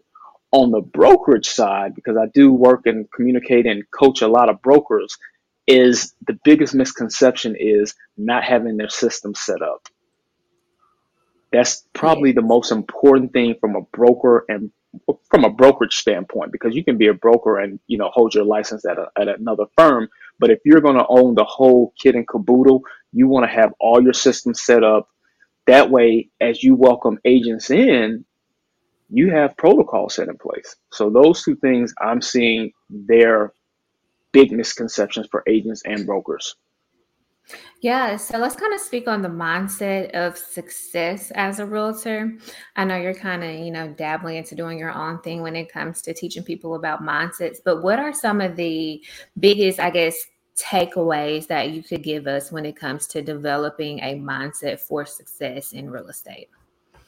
On 0.51 0.71
the 0.71 0.81
brokerage 0.81 1.49
side, 1.49 1.95
because 1.95 2.15
I 2.15 2.27
do 2.27 2.53
work 2.53 2.85
and 2.85 3.11
communicate 3.11 3.65
and 3.65 3.83
coach 3.91 4.21
a 4.21 4.27
lot 4.27 4.49
of 4.49 4.61
brokers, 4.61 5.17
is 5.65 6.13
the 6.25 6.39
biggest 6.45 6.73
misconception 6.73 7.55
is 7.59 7.95
not 8.15 8.43
having 8.43 8.77
their 8.77 8.89
system 8.89 9.35
set 9.35 9.61
up. 9.61 9.87
That's 11.51 11.85
probably 11.93 12.31
the 12.33 12.41
most 12.41 12.71
important 12.71 13.33
thing 13.33 13.55
from 13.59 13.75
a 13.75 13.81
broker 13.81 14.45
and 14.49 14.71
from 15.29 15.45
a 15.45 15.49
brokerage 15.49 15.97
standpoint, 15.97 16.51
because 16.51 16.75
you 16.75 16.83
can 16.83 16.97
be 16.97 17.07
a 17.07 17.13
broker 17.13 17.59
and 17.59 17.79
you 17.87 17.97
know 17.97 18.09
hold 18.13 18.33
your 18.33 18.45
license 18.45 18.85
at, 18.85 18.97
a, 18.97 19.07
at 19.17 19.27
another 19.27 19.65
firm, 19.77 20.09
but 20.39 20.49
if 20.49 20.59
you're 20.65 20.81
going 20.81 20.97
to 20.97 21.05
own 21.07 21.35
the 21.35 21.43
whole 21.43 21.93
kit 21.99 22.15
and 22.15 22.27
caboodle, 22.27 22.83
you 23.13 23.27
want 23.27 23.45
to 23.45 23.55
have 23.55 23.73
all 23.79 24.01
your 24.01 24.13
systems 24.13 24.61
set 24.61 24.83
up. 24.83 25.09
That 25.65 25.89
way, 25.89 26.29
as 26.39 26.63
you 26.63 26.75
welcome 26.75 27.19
agents 27.25 27.69
in, 27.69 28.25
you 29.09 29.31
have 29.31 29.57
protocols 29.57 30.15
set 30.15 30.27
in 30.27 30.37
place. 30.37 30.75
So 30.91 31.09
those 31.09 31.43
two 31.43 31.55
things 31.55 31.93
I'm 32.01 32.21
seeing 32.21 32.71
they're 32.89 33.53
big 34.31 34.51
misconceptions 34.51 35.27
for 35.29 35.43
agents 35.47 35.81
and 35.85 36.05
brokers. 36.05 36.55
Yeah, 37.81 38.17
so 38.17 38.37
let's 38.37 38.55
kind 38.55 38.73
of 38.73 38.79
speak 38.79 39.07
on 39.07 39.21
the 39.21 39.29
mindset 39.29 40.11
of 40.11 40.37
success 40.37 41.31
as 41.35 41.59
a 41.59 41.65
realtor. 41.65 42.33
I 42.75 42.85
know 42.85 42.97
you're 42.97 43.13
kind 43.13 43.43
of, 43.43 43.51
you 43.51 43.71
know, 43.71 43.89
dabbling 43.89 44.37
into 44.37 44.55
doing 44.55 44.79
your 44.79 44.91
own 44.91 45.21
thing 45.21 45.41
when 45.41 45.55
it 45.55 45.71
comes 45.71 46.01
to 46.03 46.13
teaching 46.13 46.43
people 46.43 46.75
about 46.75 47.03
mindsets, 47.03 47.57
but 47.63 47.83
what 47.83 47.99
are 47.99 48.13
some 48.13 48.41
of 48.41 48.55
the 48.55 49.03
biggest, 49.39 49.79
I 49.79 49.91
guess, 49.91 50.15
takeaways 50.59 51.47
that 51.47 51.69
you 51.69 51.83
could 51.83 52.01
give 52.01 52.25
us 52.25 52.51
when 52.51 52.65
it 52.65 52.75
comes 52.75 53.05
to 53.07 53.21
developing 53.21 53.99
a 53.99 54.15
mindset 54.15 54.79
for 54.79 55.05
success 55.05 55.71
in 55.71 55.89
real 55.89 56.07
estate? 56.07 56.49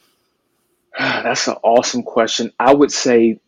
That's 1.00 1.48
an 1.48 1.55
awesome 1.63 2.03
question. 2.03 2.53
I 2.60 2.74
would 2.74 2.91
say 2.91 3.39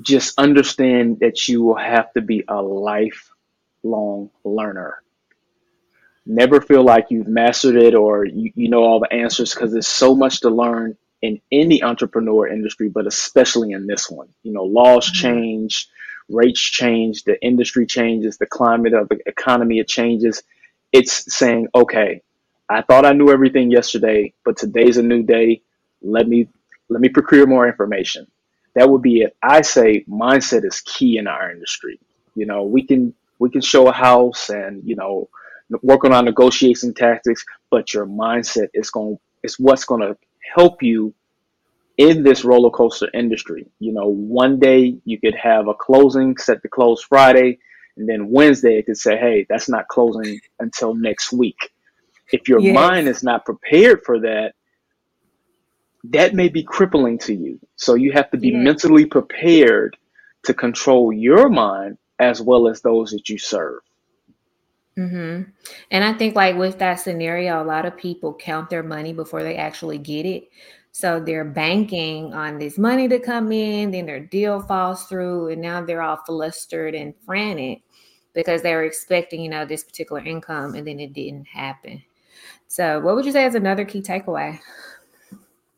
just 0.00 0.38
understand 0.38 1.20
that 1.20 1.48
you 1.48 1.62
will 1.62 1.76
have 1.76 2.12
to 2.14 2.22
be 2.22 2.44
a 2.48 2.62
lifelong 2.62 4.30
learner 4.42 5.02
never 6.26 6.60
feel 6.60 6.82
like 6.82 7.06
you've 7.10 7.28
mastered 7.28 7.76
it 7.76 7.94
or 7.94 8.24
you, 8.24 8.52
you 8.54 8.68
know 8.68 8.82
all 8.82 9.00
the 9.00 9.12
answers 9.12 9.54
because 9.54 9.72
there's 9.72 9.86
so 9.86 10.14
much 10.14 10.40
to 10.40 10.50
learn 10.50 10.96
in 11.22 11.40
any 11.50 11.82
entrepreneur 11.82 12.46
industry, 12.46 12.88
but 12.88 13.06
especially 13.06 13.72
in 13.72 13.86
this 13.86 14.10
one. 14.10 14.28
You 14.42 14.52
know, 14.52 14.64
laws 14.64 15.06
mm-hmm. 15.06 15.22
change, 15.22 15.88
rates 16.28 16.60
change, 16.60 17.24
the 17.24 17.42
industry 17.42 17.86
changes, 17.86 18.38
the 18.38 18.46
climate 18.46 18.92
of 18.92 19.08
the 19.08 19.18
economy 19.26 19.78
it 19.78 19.88
changes. 19.88 20.42
It's 20.92 21.34
saying, 21.34 21.68
okay, 21.74 22.22
I 22.68 22.82
thought 22.82 23.06
I 23.06 23.12
knew 23.12 23.30
everything 23.30 23.70
yesterday, 23.70 24.32
but 24.44 24.56
today's 24.56 24.96
a 24.96 25.02
new 25.02 25.22
day. 25.22 25.62
Let 26.02 26.28
me 26.28 26.48
let 26.88 27.00
me 27.00 27.08
procure 27.08 27.46
more 27.46 27.66
information. 27.66 28.26
That 28.74 28.90
would 28.90 29.02
be 29.02 29.22
it. 29.22 29.36
I 29.42 29.62
say 29.62 30.04
mindset 30.08 30.64
is 30.64 30.80
key 30.82 31.16
in 31.16 31.26
our 31.26 31.50
industry. 31.50 31.98
You 32.34 32.46
know, 32.46 32.64
we 32.64 32.82
can 32.82 33.14
we 33.38 33.50
can 33.50 33.60
show 33.60 33.88
a 33.88 33.92
house 33.92 34.50
and 34.50 34.82
you 34.84 34.96
know 34.96 35.28
working 35.82 36.12
on 36.12 36.24
negotiation 36.24 36.94
tactics, 36.94 37.44
but 37.70 37.92
your 37.92 38.06
mindset 38.06 38.68
is 38.74 38.90
going 38.90 39.18
is 39.42 39.58
what's 39.58 39.84
going 39.84 40.00
to 40.00 40.16
help 40.54 40.82
you 40.82 41.14
in 41.96 42.22
this 42.22 42.44
roller 42.44 42.70
coaster 42.70 43.08
industry. 43.14 43.66
You 43.78 43.92
know, 43.92 44.08
one 44.08 44.58
day 44.58 44.98
you 45.04 45.18
could 45.18 45.34
have 45.34 45.68
a 45.68 45.74
closing 45.74 46.36
set 46.36 46.62
to 46.62 46.68
close 46.68 47.02
Friday, 47.02 47.58
and 47.96 48.08
then 48.08 48.30
Wednesday 48.30 48.78
it 48.78 48.86
could 48.86 48.98
say, 48.98 49.16
"Hey, 49.16 49.46
that's 49.48 49.68
not 49.68 49.88
closing 49.88 50.40
until 50.60 50.94
next 50.94 51.32
week." 51.32 51.72
If 52.32 52.48
your 52.48 52.60
yes. 52.60 52.74
mind 52.74 53.08
is 53.08 53.22
not 53.22 53.44
prepared 53.44 54.02
for 54.04 54.20
that, 54.20 54.54
that 56.10 56.34
may 56.34 56.48
be 56.48 56.62
crippling 56.62 57.18
to 57.18 57.34
you. 57.34 57.60
So 57.76 57.94
you 57.94 58.12
have 58.12 58.30
to 58.30 58.36
be 58.36 58.48
yes. 58.48 58.56
mentally 58.62 59.06
prepared 59.06 59.96
to 60.44 60.54
control 60.54 61.12
your 61.12 61.48
mind 61.48 61.98
as 62.18 62.40
well 62.40 62.68
as 62.68 62.80
those 62.80 63.10
that 63.10 63.28
you 63.28 63.38
serve. 63.38 63.80
Hmm 64.96 65.42
And 65.90 66.04
I 66.04 66.12
think, 66.14 66.34
like 66.34 66.56
with 66.56 66.78
that 66.78 66.96
scenario, 66.96 67.62
a 67.62 67.64
lot 67.64 67.84
of 67.84 67.96
people 67.96 68.34
count 68.34 68.70
their 68.70 68.82
money 68.82 69.12
before 69.12 69.42
they 69.42 69.56
actually 69.56 69.98
get 69.98 70.24
it. 70.24 70.48
So 70.92 71.20
they're 71.20 71.44
banking 71.44 72.32
on 72.32 72.58
this 72.58 72.78
money 72.78 73.06
to 73.08 73.18
come 73.18 73.52
in, 73.52 73.90
then 73.90 74.06
their 74.06 74.20
deal 74.20 74.62
falls 74.62 75.04
through, 75.04 75.48
and 75.48 75.60
now 75.60 75.84
they're 75.84 76.00
all 76.00 76.16
flustered 76.24 76.94
and 76.94 77.14
frantic 77.26 77.82
because 78.32 78.62
they 78.62 78.74
were 78.74 78.84
expecting, 78.84 79.42
you 79.42 79.50
know, 79.50 79.66
this 79.66 79.84
particular 79.84 80.22
income 80.22 80.74
and 80.74 80.86
then 80.86 80.98
it 80.98 81.12
didn't 81.12 81.46
happen. 81.46 82.02
So, 82.68 83.00
what 83.00 83.14
would 83.14 83.26
you 83.26 83.32
say 83.32 83.44
is 83.44 83.54
another 83.54 83.84
key 83.84 84.00
takeaway? 84.00 84.58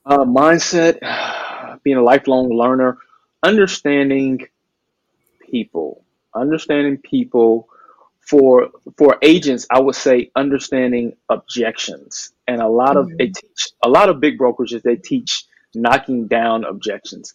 Uh, 0.06 0.24
mindset, 0.24 0.98
being 1.82 1.96
a 1.96 2.02
lifelong 2.02 2.50
learner, 2.50 2.98
understanding 3.42 4.46
people, 5.40 6.04
understanding 6.34 6.96
people. 6.98 7.68
For 8.28 8.68
for 8.98 9.16
agents, 9.22 9.66
I 9.70 9.80
would 9.80 9.94
say 9.94 10.30
understanding 10.36 11.16
objections, 11.30 12.32
and 12.46 12.60
a 12.60 12.68
lot 12.68 12.96
of 12.96 13.06
mm-hmm. 13.06 13.16
they 13.16 13.26
teach 13.28 13.68
a 13.84 13.88
lot 13.88 14.08
of 14.08 14.20
big 14.20 14.38
brokerages 14.38 14.82
they 14.82 14.96
teach 14.96 15.44
knocking 15.74 16.26
down 16.28 16.64
objections. 16.64 17.34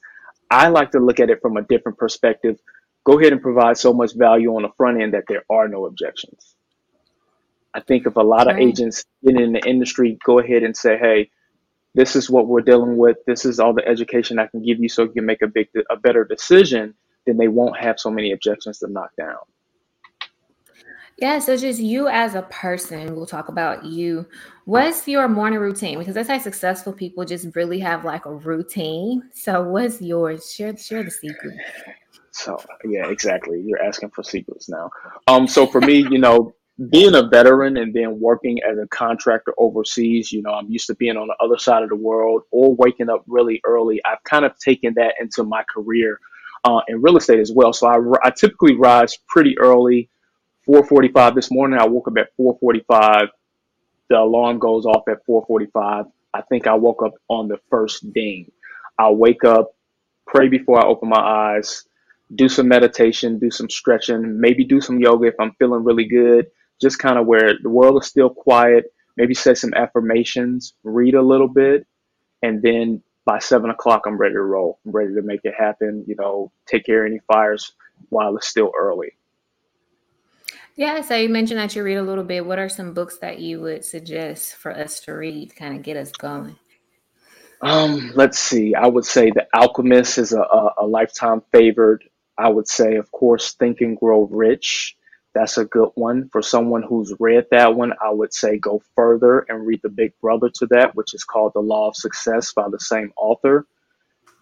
I 0.51 0.67
like 0.67 0.91
to 0.91 0.99
look 0.99 1.19
at 1.19 1.29
it 1.29 1.39
from 1.41 1.57
a 1.57 1.63
different 1.63 1.97
perspective. 1.97 2.59
Go 3.05 3.19
ahead 3.19 3.33
and 3.33 3.41
provide 3.41 3.77
so 3.77 3.91
much 3.93 4.13
value 4.15 4.55
on 4.55 4.61
the 4.61 4.69
front 4.77 5.01
end 5.01 5.13
that 5.13 5.25
there 5.27 5.43
are 5.49 5.67
no 5.67 5.85
objections. 5.85 6.55
I 7.73 7.79
think 7.79 8.05
if 8.05 8.15
a 8.15 8.21
lot 8.21 8.49
of 8.49 8.57
agents 8.57 9.03
in 9.23 9.53
the 9.53 9.67
industry, 9.67 10.19
go 10.23 10.37
ahead 10.39 10.61
and 10.61 10.77
say, 10.77 10.97
"Hey, 10.97 11.31
this 11.95 12.15
is 12.15 12.29
what 12.29 12.47
we're 12.47 12.61
dealing 12.61 12.97
with. 12.97 13.17
This 13.25 13.45
is 13.45 13.59
all 13.59 13.73
the 13.73 13.87
education 13.87 14.37
I 14.37 14.45
can 14.47 14.61
give 14.61 14.79
you, 14.79 14.89
so 14.89 15.03
you 15.03 15.09
can 15.09 15.25
make 15.25 15.41
a 15.41 15.47
big, 15.47 15.69
a 15.89 15.95
better 15.95 16.23
decision." 16.23 16.93
Then 17.25 17.37
they 17.37 17.47
won't 17.47 17.77
have 17.77 17.99
so 17.99 18.11
many 18.11 18.31
objections 18.31 18.79
to 18.79 18.87
knock 18.87 19.11
down. 19.17 19.37
Yeah, 21.17 21.39
so 21.39 21.55
just 21.55 21.79
you 21.79 22.07
as 22.07 22.35
a 22.35 22.41
person, 22.43 23.15
we'll 23.15 23.25
talk 23.25 23.47
about 23.47 23.85
you. 23.85 24.25
What's 24.65 25.07
your 25.07 25.27
morning 25.27 25.59
routine? 25.59 25.99
Because 25.99 26.15
that's 26.15 26.29
how 26.29 26.39
successful 26.39 26.91
people 26.91 27.23
just 27.23 27.55
really 27.55 27.79
have 27.79 28.03
like 28.03 28.25
a 28.25 28.33
routine. 28.33 29.23
So 29.33 29.61
what's 29.61 30.01
yours? 30.01 30.51
Share 30.51 30.75
share 30.75 31.03
the 31.03 31.11
secret. 31.11 31.57
So 32.31 32.59
yeah, 32.83 33.07
exactly. 33.07 33.61
You're 33.63 33.81
asking 33.81 34.09
for 34.09 34.23
secrets 34.23 34.67
now. 34.69 34.89
Um, 35.27 35.47
so 35.47 35.67
for 35.67 35.81
me, 35.81 35.97
you 36.09 36.17
know, 36.17 36.55
being 36.89 37.13
a 37.13 37.21
veteran 37.21 37.77
and 37.77 37.93
then 37.93 38.19
working 38.19 38.59
as 38.67 38.77
a 38.79 38.87
contractor 38.87 39.53
overseas, 39.59 40.31
you 40.31 40.41
know, 40.41 40.51
I'm 40.51 40.69
used 40.69 40.87
to 40.87 40.95
being 40.95 41.17
on 41.17 41.27
the 41.27 41.35
other 41.39 41.57
side 41.57 41.83
of 41.83 41.89
the 41.89 41.95
world 41.95 42.41
or 42.51 42.75
waking 42.75 43.09
up 43.09 43.23
really 43.27 43.61
early. 43.63 44.01
I've 44.05 44.23
kind 44.23 44.45
of 44.45 44.57
taken 44.57 44.95
that 44.95 45.13
into 45.19 45.43
my 45.43 45.63
career 45.71 46.19
uh, 46.63 46.81
in 46.87 47.01
real 47.01 47.17
estate 47.17 47.39
as 47.39 47.51
well. 47.51 47.73
So 47.73 47.87
I, 47.87 48.27
I 48.27 48.31
typically 48.31 48.75
rise 48.75 49.17
pretty 49.27 49.57
early, 49.59 50.09
4:45 50.67 51.35
this 51.35 51.51
morning. 51.51 51.79
I 51.79 51.87
woke 51.87 52.07
up 52.07 52.17
at 52.17 52.35
4:45. 52.37 53.29
The 54.09 54.19
alarm 54.19 54.59
goes 54.59 54.85
off 54.85 55.07
at 55.07 55.25
4:45. 55.25 56.05
I 56.33 56.41
think 56.41 56.67
I 56.67 56.75
woke 56.75 57.03
up 57.03 57.13
on 57.29 57.47
the 57.47 57.57
first 57.69 58.11
ding. 58.13 58.51
I'll 58.97 59.15
wake 59.15 59.43
up, 59.43 59.75
pray 60.25 60.47
before 60.47 60.79
I 60.83 60.87
open 60.87 61.09
my 61.09 61.19
eyes, 61.19 61.85
do 62.35 62.49
some 62.49 62.67
meditation, 62.67 63.39
do 63.39 63.51
some 63.51 63.69
stretching, 63.69 64.39
maybe 64.39 64.63
do 64.63 64.81
some 64.81 64.99
yoga 64.99 65.27
if 65.27 65.35
I'm 65.39 65.53
feeling 65.53 65.83
really 65.83 66.05
good 66.05 66.47
just 66.83 66.99
kind 66.99 67.17
of 67.17 67.25
where 67.25 67.53
the 67.61 67.69
world 67.69 68.01
is 68.01 68.07
still 68.07 68.29
quiet, 68.29 68.93
maybe 69.15 69.33
say 69.33 69.53
some 69.53 69.73
affirmations, 69.73 70.73
read 70.83 71.15
a 71.15 71.21
little 71.21 71.47
bit, 71.47 71.87
and 72.41 72.61
then 72.61 73.01
by 73.25 73.39
seven 73.39 73.69
o'clock, 73.69 74.03
I'm 74.05 74.17
ready 74.17 74.33
to 74.33 74.41
roll. 74.41 74.79
I'm 74.85 74.91
ready 74.91 75.13
to 75.15 75.21
make 75.21 75.39
it 75.43 75.53
happen, 75.57 76.03
you 76.07 76.15
know, 76.15 76.51
take 76.65 76.85
care 76.85 77.05
of 77.05 77.11
any 77.11 77.21
fires 77.31 77.71
while 78.09 78.35
it's 78.35 78.47
still 78.47 78.71
early. 78.77 79.13
Yeah, 80.75 81.01
so 81.01 81.15
you 81.15 81.29
mentioned 81.29 81.59
that 81.59 81.75
you 81.75 81.83
read 81.83 81.97
a 81.97 82.03
little 82.03 82.23
bit. 82.23 82.45
What 82.45 82.59
are 82.59 82.69
some 82.69 82.93
books 82.93 83.17
that 83.19 83.39
you 83.39 83.61
would 83.61 83.85
suggest 83.85 84.55
for 84.55 84.71
us 84.71 84.99
to 85.01 85.13
read, 85.13 85.55
kind 85.55 85.75
of 85.75 85.83
get 85.83 85.97
us 85.97 86.11
going? 86.11 86.55
Um, 87.61 88.11
let's 88.15 88.39
see. 88.39 88.75
I 88.75 88.87
would 88.87 89.05
say 89.05 89.31
The 89.31 89.47
Alchemist 89.53 90.17
is 90.17 90.33
a, 90.33 90.41
a, 90.41 90.73
a 90.79 90.85
lifetime 90.85 91.41
favorite. 91.51 92.01
I 92.37 92.49
would 92.49 92.67
say, 92.67 92.95
of 92.95 93.11
course, 93.11 93.53
Think 93.53 93.81
and 93.81 93.97
Grow 93.97 94.23
Rich 94.23 94.97
that's 95.33 95.57
a 95.57 95.65
good 95.65 95.89
one. 95.95 96.29
For 96.29 96.41
someone 96.41 96.83
who's 96.83 97.13
read 97.19 97.47
that 97.51 97.75
one, 97.75 97.93
I 98.01 98.11
would 98.11 98.33
say 98.33 98.57
go 98.57 98.81
further 98.95 99.39
and 99.49 99.65
read 99.65 99.81
the 99.81 99.89
big 99.89 100.13
brother 100.21 100.49
to 100.55 100.67
that, 100.67 100.95
which 100.95 101.13
is 101.13 101.23
called 101.23 101.53
The 101.53 101.59
Law 101.59 101.89
of 101.89 101.95
Success 101.95 102.53
by 102.53 102.69
the 102.69 102.79
same 102.79 103.11
author. 103.17 103.65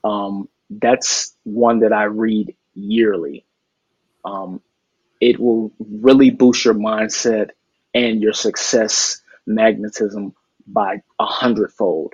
Um, 0.03 0.49
that's 0.69 1.35
one 1.43 1.79
that 1.79 1.93
I 1.93 2.03
read 2.03 2.55
yearly. 2.73 3.45
Um, 4.25 4.61
it 5.21 5.39
will 5.39 5.71
really 5.79 6.31
boost 6.31 6.65
your 6.65 6.73
mindset 6.73 7.51
and 7.93 8.21
your 8.21 8.33
success 8.33 9.21
magnetism 9.45 10.33
by 10.67 11.01
a 11.19 11.25
hundredfold. 11.25 12.13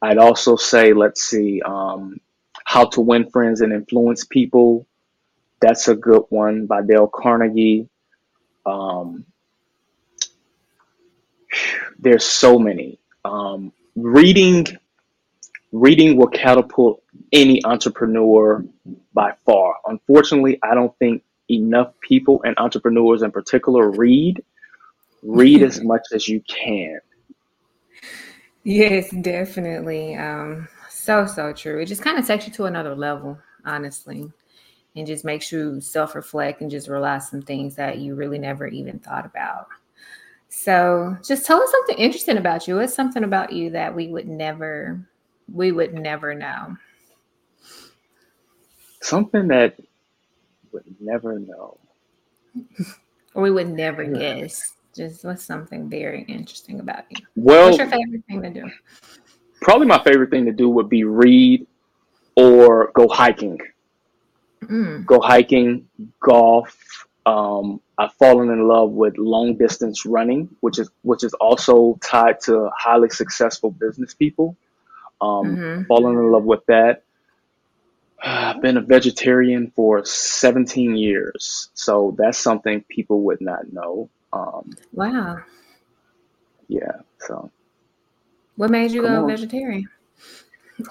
I'd 0.00 0.18
also 0.18 0.56
say, 0.56 0.92
let's 0.92 1.22
see, 1.22 1.60
um, 1.62 2.18
How 2.64 2.86
to 2.86 3.00
Win 3.02 3.30
Friends 3.30 3.60
and 3.60 3.72
Influence 3.72 4.24
People. 4.24 4.86
That's 5.60 5.88
a 5.88 5.94
good 5.94 6.24
one 6.30 6.66
by 6.66 6.82
Dale 6.82 7.08
Carnegie. 7.08 7.88
Um, 8.64 9.26
there's 11.98 12.24
so 12.24 12.58
many. 12.58 12.98
Um, 13.24 13.72
reading, 13.96 14.66
reading 15.72 16.16
will 16.16 16.28
catapult 16.28 17.02
any 17.32 17.64
entrepreneur 17.64 18.64
by 19.14 19.32
far. 19.44 19.76
Unfortunately, 19.86 20.58
I 20.62 20.74
don't 20.74 20.96
think 20.98 21.22
enough 21.50 21.92
people 22.00 22.42
and 22.44 22.56
entrepreneurs 22.58 23.22
in 23.22 23.30
particular 23.30 23.90
read. 23.90 24.42
Read 25.22 25.62
as 25.62 25.80
much 25.84 26.02
as 26.12 26.28
you 26.28 26.42
can. 26.48 26.98
Yes, 28.64 29.10
definitely. 29.20 30.16
Um, 30.16 30.68
so 30.90 31.26
so 31.26 31.52
true. 31.52 31.80
It 31.80 31.86
just 31.86 32.02
kind 32.02 32.18
of 32.18 32.26
takes 32.26 32.46
you 32.46 32.52
to 32.54 32.64
another 32.64 32.94
level, 32.94 33.38
honestly 33.64 34.30
and 34.96 35.06
just 35.06 35.24
makes 35.24 35.52
you 35.52 35.80
self 35.80 36.14
reflect 36.14 36.62
and 36.62 36.70
just 36.70 36.88
realize 36.88 37.28
some 37.28 37.42
things 37.42 37.76
that 37.76 37.98
you 37.98 38.14
really 38.14 38.38
never 38.38 38.66
even 38.66 38.98
thought 38.98 39.26
about. 39.26 39.68
So 40.48 41.16
just 41.22 41.44
tell 41.46 41.62
us 41.62 41.70
something 41.70 41.98
interesting 41.98 42.38
about 42.38 42.66
you. 42.66 42.76
What's 42.76 42.94
something 42.94 43.24
about 43.24 43.52
you 43.52 43.70
that 43.70 43.94
we 43.94 44.08
would 44.08 44.26
never, 44.26 45.06
we 45.52 45.70
would 45.70 45.92
never 45.92 46.34
know? 46.34 46.76
Something 49.02 49.48
that 49.48 49.76
would 50.76 51.00
never 51.00 51.38
know. 51.38 51.78
or 53.34 53.42
we 53.42 53.50
would 53.50 53.68
never 53.68 54.04
guess. 54.04 54.74
Just 54.94 55.24
what's 55.24 55.44
something 55.44 55.88
very 55.88 56.22
interesting 56.22 56.80
about 56.80 57.04
you? 57.10 57.18
Well, 57.34 57.66
what's 57.66 57.78
your 57.78 57.88
favorite 57.88 58.24
thing 58.28 58.42
to 58.42 58.50
do? 58.50 58.70
Probably 59.60 59.86
my 59.86 60.02
favorite 60.02 60.30
thing 60.30 60.46
to 60.46 60.52
do 60.52 60.68
would 60.70 60.88
be 60.88 61.04
read 61.04 61.66
or 62.34 62.90
go 62.94 63.08
hiking. 63.08 63.58
Mm. 64.62 65.04
Go 65.04 65.20
hiking, 65.20 65.86
golf. 66.20 67.06
Um, 67.26 67.80
I've 67.98 68.12
fallen 68.14 68.50
in 68.50 68.68
love 68.68 68.90
with 68.90 69.18
long 69.18 69.56
distance 69.56 70.06
running, 70.06 70.48
which 70.60 70.78
is 70.78 70.90
which 71.02 71.24
is 71.24 71.34
also 71.34 71.98
tied 72.02 72.40
to 72.42 72.70
highly 72.76 73.10
successful 73.10 73.70
business 73.70 74.14
people. 74.14 74.56
Um, 75.20 75.56
mm-hmm. 75.56 75.82
Fallen 75.84 76.16
in 76.16 76.30
love 76.30 76.44
with 76.44 76.64
that. 76.66 77.02
I've 78.26 78.60
been 78.60 78.76
a 78.76 78.80
vegetarian 78.80 79.72
for 79.76 80.04
17 80.04 80.96
years, 80.96 81.70
so 81.74 82.14
that's 82.18 82.38
something 82.38 82.82
people 82.88 83.22
would 83.22 83.40
not 83.40 83.72
know. 83.72 84.10
Um, 84.32 84.76
wow. 84.92 85.38
Yeah. 86.68 86.92
So. 87.20 87.50
What 88.56 88.70
made 88.70 88.90
you 88.90 89.02
go 89.02 89.08
on. 89.08 89.28
vegetarian? 89.28 89.88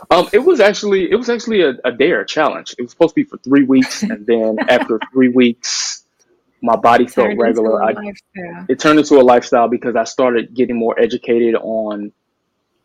Um, 0.09 0.29
it 0.33 0.39
was 0.39 0.59
actually 0.59 1.11
it 1.11 1.15
was 1.15 1.29
actually 1.29 1.61
a, 1.61 1.73
a 1.83 1.91
dare 1.91 2.21
a 2.21 2.25
challenge. 2.25 2.73
It 2.77 2.81
was 2.83 2.91
supposed 2.91 3.11
to 3.11 3.15
be 3.15 3.23
for 3.23 3.37
three 3.37 3.63
weeks, 3.63 4.01
and 4.03 4.25
then 4.25 4.57
after 4.69 4.99
three 5.11 5.29
weeks, 5.29 6.05
my 6.61 6.75
body 6.75 7.05
felt 7.05 7.37
regular. 7.37 7.83
I, 7.83 7.95
it 8.69 8.79
turned 8.79 8.99
into 8.99 9.15
a 9.19 9.21
lifestyle 9.23 9.67
because 9.67 9.95
I 9.95 10.05
started 10.05 10.53
getting 10.53 10.77
more 10.77 10.97
educated 10.99 11.55
on 11.55 12.11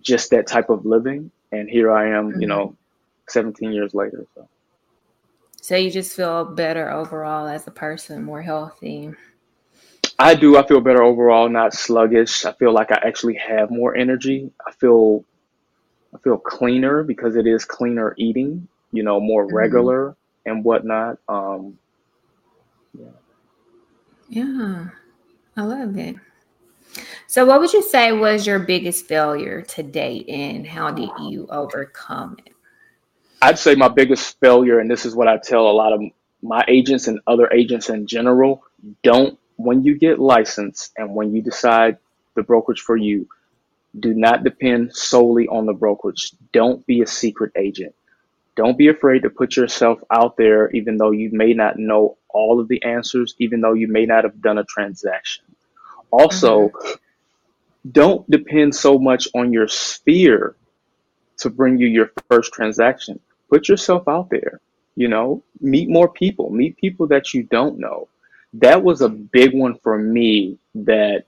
just 0.02 0.30
that 0.30 0.46
type 0.46 0.70
of 0.70 0.84
living, 0.84 1.30
and 1.52 1.68
here 1.70 1.92
I 1.92 2.10
am, 2.10 2.40
you 2.40 2.46
Mhm. 2.46 2.48
know, 2.48 2.76
17 3.30 3.72
years 3.72 3.94
later. 3.94 4.26
So 4.34 4.48
So 5.62 5.76
you 5.76 5.90
just 5.90 6.16
feel 6.16 6.44
better 6.44 6.90
overall 6.90 7.46
as 7.46 7.66
a 7.66 7.70
person, 7.70 8.24
more 8.24 8.42
healthy. 8.42 9.14
I 10.18 10.34
do. 10.34 10.56
I 10.56 10.66
feel 10.66 10.80
better 10.80 11.02
overall, 11.02 11.48
not 11.48 11.74
sluggish. 11.74 12.44
I 12.44 12.52
feel 12.52 12.72
like 12.72 12.92
I 12.92 13.00
actually 13.04 13.34
have 13.36 13.70
more 13.70 13.96
energy. 13.96 14.50
I 14.66 14.72
feel 14.72 15.24
I 16.14 16.18
feel 16.18 16.38
cleaner 16.38 17.02
because 17.04 17.36
it 17.36 17.46
is 17.46 17.64
cleaner 17.64 18.14
eating, 18.18 18.68
you 18.92 19.02
know, 19.02 19.20
more 19.20 19.46
Mhm. 19.48 19.52
regular 19.52 20.16
and 20.46 20.64
whatnot. 20.64 21.18
Um, 21.28 21.78
yeah. 22.92 23.10
Yeah, 24.28 24.88
I 25.56 25.62
love 25.62 25.96
it. 25.98 26.16
So, 27.26 27.44
what 27.44 27.60
would 27.60 27.72
you 27.72 27.82
say 27.82 28.12
was 28.12 28.46
your 28.46 28.58
biggest 28.58 29.06
failure 29.06 29.62
to 29.62 29.82
date, 29.82 30.28
and 30.28 30.66
how 30.66 30.90
did 30.90 31.10
you 31.18 31.46
overcome 31.50 32.36
it? 32.46 32.54
I'd 33.42 33.58
say 33.58 33.74
my 33.74 33.88
biggest 33.88 34.38
failure, 34.40 34.78
and 34.80 34.90
this 34.90 35.06
is 35.06 35.14
what 35.14 35.28
I 35.28 35.38
tell 35.38 35.68
a 35.68 35.72
lot 35.72 35.92
of 35.92 36.02
my 36.42 36.64
agents 36.68 37.08
and 37.08 37.20
other 37.26 37.50
agents 37.52 37.88
in 37.88 38.06
general, 38.06 38.62
don't, 39.02 39.38
when 39.56 39.82
you 39.82 39.98
get 39.98 40.18
licensed 40.18 40.92
and 40.96 41.14
when 41.14 41.34
you 41.34 41.42
decide 41.42 41.98
the 42.34 42.42
brokerage 42.42 42.80
for 42.80 42.96
you, 42.96 43.28
do 43.98 44.14
not 44.14 44.44
depend 44.44 44.94
solely 44.94 45.48
on 45.48 45.66
the 45.66 45.72
brokerage. 45.72 46.32
Don't 46.52 46.86
be 46.86 47.00
a 47.00 47.06
secret 47.06 47.52
agent. 47.56 47.94
Don't 48.56 48.78
be 48.78 48.88
afraid 48.88 49.22
to 49.22 49.30
put 49.30 49.56
yourself 49.56 50.00
out 50.10 50.36
there, 50.36 50.70
even 50.70 50.96
though 50.96 51.10
you 51.10 51.30
may 51.32 51.52
not 51.52 51.78
know 51.78 52.18
all 52.28 52.60
of 52.60 52.68
the 52.68 52.82
answers, 52.82 53.34
even 53.38 53.60
though 53.60 53.72
you 53.72 53.88
may 53.88 54.06
not 54.06 54.24
have 54.24 54.40
done 54.40 54.58
a 54.58 54.64
transaction. 54.64 55.44
Also, 56.10 56.68
mm-hmm. 56.68 56.90
don't 57.90 58.30
depend 58.30 58.74
so 58.74 58.98
much 58.98 59.28
on 59.34 59.52
your 59.52 59.68
sphere 59.68 60.56
to 61.38 61.50
bring 61.50 61.78
you 61.78 61.86
your 61.86 62.12
first 62.28 62.52
transaction. 62.52 63.18
Put 63.50 63.68
yourself 63.68 64.08
out 64.08 64.30
there, 64.30 64.60
you 64.94 65.08
know, 65.08 65.42
meet 65.60 65.88
more 65.88 66.08
people, 66.08 66.50
meet 66.50 66.76
people 66.76 67.06
that 67.08 67.34
you 67.34 67.42
don't 67.44 67.78
know. 67.78 68.08
That 68.54 68.82
was 68.82 69.00
a 69.00 69.08
big 69.08 69.54
one 69.54 69.76
for 69.78 69.98
me 69.98 70.58
that 70.74 71.24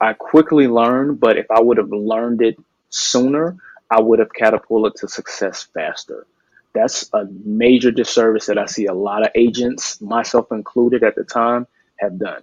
I 0.00 0.12
quickly 0.12 0.68
learned, 0.68 1.20
but 1.20 1.38
if 1.38 1.50
I 1.50 1.60
would 1.60 1.78
have 1.78 1.90
learned 1.90 2.42
it 2.42 2.58
sooner, 2.90 3.56
I 3.90 4.00
would 4.00 4.18
have 4.18 4.32
catapulted 4.32 4.94
to 4.96 5.08
success 5.08 5.68
faster. 5.74 6.26
That's 6.74 7.08
a 7.12 7.26
major 7.44 7.90
disservice 7.90 8.46
that 8.46 8.58
I 8.58 8.66
see 8.66 8.86
a 8.86 8.94
lot 8.94 9.22
of 9.22 9.30
agents, 9.34 10.00
myself 10.00 10.50
included 10.52 11.02
at 11.02 11.14
the 11.14 11.24
time, 11.24 11.66
have 11.98 12.18
done. 12.18 12.42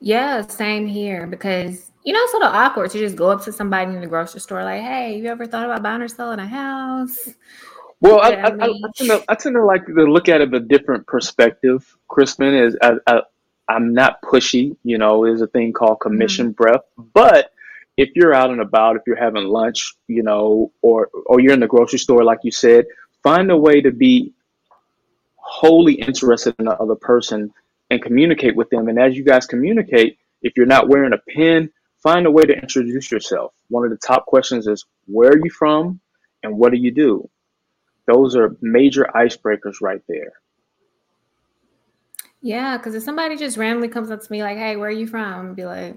Yeah, 0.00 0.46
same 0.46 0.86
here 0.86 1.26
because 1.26 1.89
you 2.04 2.12
know 2.12 2.20
it's 2.22 2.32
a 2.34 2.36
little 2.38 2.52
awkward 2.52 2.90
to 2.92 2.98
just 2.98 3.16
go 3.16 3.30
up 3.30 3.44
to 3.44 3.52
somebody 3.52 3.92
in 3.92 4.00
the 4.00 4.06
grocery 4.06 4.40
store 4.40 4.64
like, 4.64 4.82
"Hey, 4.82 5.18
you 5.18 5.26
ever 5.28 5.46
thought 5.46 5.64
about 5.66 5.82
buying 5.82 6.02
or 6.02 6.08
selling 6.08 6.38
a 6.40 6.46
house?" 6.46 7.30
Well, 8.00 8.20
I, 8.20 8.30
I, 8.30 8.48
I 8.48 8.50
I, 8.60 8.66
I 8.68 8.88
tend 8.96 9.10
to, 9.10 9.24
I 9.28 9.34
tend 9.34 9.54
to 9.56 9.64
like 9.64 9.86
to 9.86 9.92
look 9.92 10.28
at 10.28 10.40
it 10.40 10.54
a 10.54 10.60
different 10.60 11.06
perspective. 11.06 11.96
Crispin 12.08 12.54
is 12.54 12.76
I, 12.82 12.94
I, 13.06 13.22
I'm 13.68 13.92
not 13.94 14.22
pushy. 14.22 14.76
You 14.84 14.98
know, 14.98 15.24
there's 15.24 15.42
a 15.42 15.46
thing 15.48 15.72
called 15.72 16.00
mhm, 16.12 16.50
commission 16.50 16.52
breath. 16.52 16.82
But 16.96 17.52
if 17.96 18.10
you're 18.14 18.34
out 18.34 18.50
and 18.50 18.60
about, 18.60 18.96
if 18.96 19.02
you're 19.06 19.16
having 19.16 19.44
lunch, 19.44 19.94
you 20.08 20.22
know, 20.22 20.72
or 20.82 21.10
or 21.26 21.40
you're 21.40 21.52
in 21.52 21.60
the 21.60 21.66
grocery 21.68 21.98
store, 21.98 22.24
like 22.24 22.40
you 22.42 22.52
said, 22.52 22.86
find 23.22 23.50
a 23.50 23.56
way 23.56 23.82
to 23.82 23.90
be 23.92 24.32
wholly 25.36 25.94
interested 25.94 26.54
in 26.58 26.66
the 26.66 26.76
other 26.78 26.94
person 26.94 27.52
and 27.90 28.02
communicate 28.02 28.56
with 28.56 28.70
them. 28.70 28.88
And 28.88 28.98
as 28.98 29.16
you 29.16 29.24
guys 29.24 29.46
communicate, 29.46 30.18
if 30.42 30.56
you're 30.56 30.66
not 30.66 30.88
wearing 30.88 31.12
a 31.12 31.18
pin, 31.18 31.70
find 32.02 32.26
a 32.26 32.30
way 32.30 32.44
to 32.44 32.54
introduce 32.54 33.10
yourself. 33.10 33.52
One 33.68 33.84
of 33.84 33.90
the 33.90 33.96
top 33.96 34.26
questions 34.26 34.66
is, 34.66 34.84
"Where 35.06 35.30
are 35.30 35.38
you 35.38 35.50
from?" 35.50 36.00
and 36.42 36.58
"What 36.58 36.72
do 36.72 36.78
you 36.78 36.90
do?" 36.90 37.28
Those 38.06 38.36
are 38.36 38.56
major 38.60 39.08
icebreakers 39.14 39.76
right 39.80 40.02
there. 40.08 40.32
yeah, 42.42 42.76
because 42.78 42.94
if 42.94 43.02
somebody 43.02 43.36
just 43.36 43.56
randomly 43.58 43.88
comes 43.88 44.10
up 44.10 44.22
to 44.22 44.32
me 44.32 44.42
like, 44.42 44.56
"Hey, 44.58 44.76
where 44.76 44.88
are 44.88 44.92
you 44.92 45.06
from?" 45.06 45.50
I'd 45.50 45.56
be 45.56 45.66
like, 45.66 45.96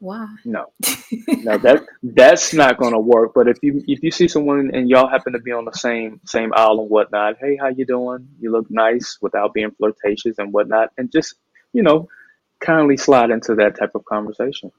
"Why?" 0.00 0.26
No, 0.44 0.72
no, 1.28 1.58
that 1.58 1.84
that's 2.02 2.52
not 2.52 2.76
going 2.78 2.92
to 2.92 2.98
work. 2.98 3.32
But 3.34 3.48
if 3.48 3.58
you 3.62 3.82
if 3.86 4.02
you 4.02 4.10
see 4.10 4.28
someone 4.28 4.70
and 4.74 4.88
y'all 4.90 5.08
happen 5.08 5.32
to 5.34 5.38
be 5.38 5.52
on 5.52 5.64
the 5.64 5.72
same 5.72 6.20
same 6.26 6.52
aisle 6.54 6.80
and 6.80 6.90
whatnot, 6.90 7.36
hey, 7.40 7.56
how 7.56 7.68
you 7.68 7.86
doing? 7.86 8.28
You 8.40 8.50
look 8.50 8.70
nice 8.70 9.18
without 9.22 9.54
being 9.54 9.70
flirtatious 9.72 10.38
and 10.38 10.52
whatnot, 10.52 10.90
and 10.98 11.10
just 11.12 11.36
you 11.72 11.82
know, 11.82 12.08
kindly 12.60 12.96
slide 12.96 13.30
into 13.30 13.54
that 13.56 13.78
type 13.78 13.94
of 13.94 14.04
conversation. 14.04 14.72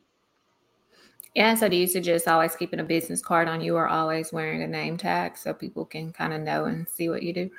Yeah, 1.37 1.53
so 1.53 1.69
do 1.69 1.75
you 1.75 1.85
suggest 1.85 2.27
always 2.27 2.55
keeping 2.55 2.79
a 2.79 2.83
business 2.83 3.21
card 3.21 3.47
on 3.47 3.61
you 3.61 3.75
or 3.75 3.87
always 3.87 4.33
wearing 4.33 4.63
a 4.63 4.67
name 4.67 4.97
tag 4.97 5.37
so 5.37 5.53
people 5.53 5.85
can 5.85 6.11
kind 6.11 6.33
of 6.33 6.41
know 6.41 6.65
and 6.65 6.89
see 6.89 7.09
what 7.09 7.21
you 7.21 7.31
do? 7.31 7.51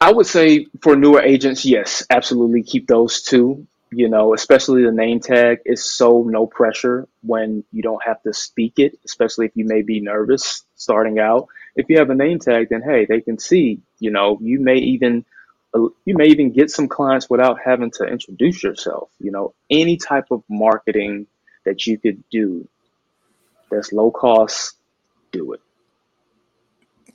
I 0.00 0.10
would 0.10 0.24
say 0.24 0.66
for 0.80 0.96
newer 0.96 1.20
agents, 1.20 1.66
yes, 1.66 2.06
absolutely 2.08 2.62
keep 2.62 2.86
those 2.86 3.20
two. 3.20 3.66
You 3.90 4.08
know, 4.08 4.32
especially 4.32 4.82
the 4.82 4.92
name 4.92 5.20
tag 5.20 5.58
is 5.66 5.84
so 5.84 6.22
no 6.22 6.46
pressure 6.46 7.06
when 7.20 7.64
you 7.70 7.82
don't 7.82 8.02
have 8.02 8.22
to 8.22 8.32
speak 8.32 8.78
it, 8.78 8.98
especially 9.04 9.44
if 9.44 9.52
you 9.56 9.66
may 9.66 9.82
be 9.82 10.00
nervous 10.00 10.64
starting 10.76 11.18
out. 11.18 11.48
If 11.76 11.90
you 11.90 11.98
have 11.98 12.08
a 12.08 12.14
name 12.14 12.38
tag, 12.38 12.70
then 12.70 12.80
hey, 12.80 13.04
they 13.04 13.20
can 13.20 13.38
see. 13.38 13.82
You 13.98 14.10
know, 14.10 14.38
you 14.40 14.58
may 14.58 14.78
even 14.78 15.26
uh, 15.74 15.88
you 16.06 16.16
may 16.16 16.28
even 16.28 16.50
get 16.50 16.70
some 16.70 16.88
clients 16.88 17.28
without 17.28 17.58
having 17.62 17.90
to 17.90 18.04
introduce 18.04 18.62
yourself. 18.62 19.10
You 19.20 19.32
know, 19.32 19.52
any 19.68 19.98
type 19.98 20.28
of 20.30 20.42
marketing 20.48 21.26
that 21.66 21.86
you 21.86 21.98
could 21.98 22.24
do 22.30 22.66
that's 23.72 23.92
low 23.92 24.10
cost, 24.10 24.76
do 25.32 25.52
it. 25.54 25.60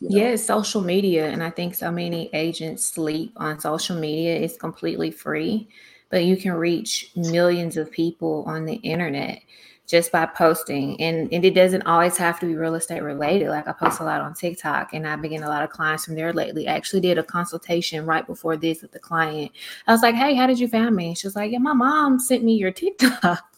It's 0.01 0.43
social 0.43 0.81
media. 0.81 1.27
And 1.27 1.43
I 1.43 1.49
think 1.49 1.75
so 1.75 1.91
many 1.91 2.29
agents 2.33 2.85
sleep 2.85 3.33
on 3.37 3.59
social 3.59 3.97
media. 3.97 4.35
It's 4.35 4.57
completely 4.57 5.11
free, 5.11 5.69
but 6.09 6.25
you 6.25 6.37
can 6.37 6.53
reach 6.53 7.11
millions 7.15 7.77
of 7.77 7.91
people 7.91 8.43
on 8.47 8.65
the 8.65 8.75
internet 8.75 9.41
just 9.87 10.11
by 10.11 10.25
posting. 10.25 10.99
And, 11.01 11.31
and 11.33 11.45
it 11.45 11.55
doesn't 11.55 11.83
always 11.83 12.17
have 12.17 12.39
to 12.41 12.45
be 12.45 12.55
real 12.55 12.75
estate 12.75 13.01
related. 13.01 13.49
Like 13.49 13.67
I 13.67 13.71
post 13.71 14.01
a 14.01 14.03
lot 14.03 14.19
on 14.19 14.33
TikTok 14.33 14.93
and 14.93 15.07
I've 15.07 15.21
been 15.21 15.31
getting 15.31 15.45
a 15.45 15.49
lot 15.49 15.63
of 15.63 15.69
clients 15.69 16.05
from 16.05 16.15
there 16.15 16.33
lately. 16.33 16.67
I 16.67 16.75
actually 16.75 16.99
did 16.99 17.17
a 17.17 17.23
consultation 17.23 18.05
right 18.05 18.27
before 18.27 18.57
this 18.57 18.81
with 18.81 18.91
the 18.91 18.99
client. 18.99 19.51
I 19.87 19.93
was 19.93 20.01
like, 20.01 20.15
Hey, 20.15 20.35
how 20.35 20.45
did 20.45 20.59
you 20.59 20.67
find 20.67 20.93
me? 20.93 21.15
She 21.15 21.25
was 21.25 21.37
like, 21.37 21.51
Yeah, 21.51 21.59
my 21.59 21.73
mom 21.73 22.19
sent 22.19 22.43
me 22.43 22.53
your 22.53 22.71
TikTok. 22.71 23.43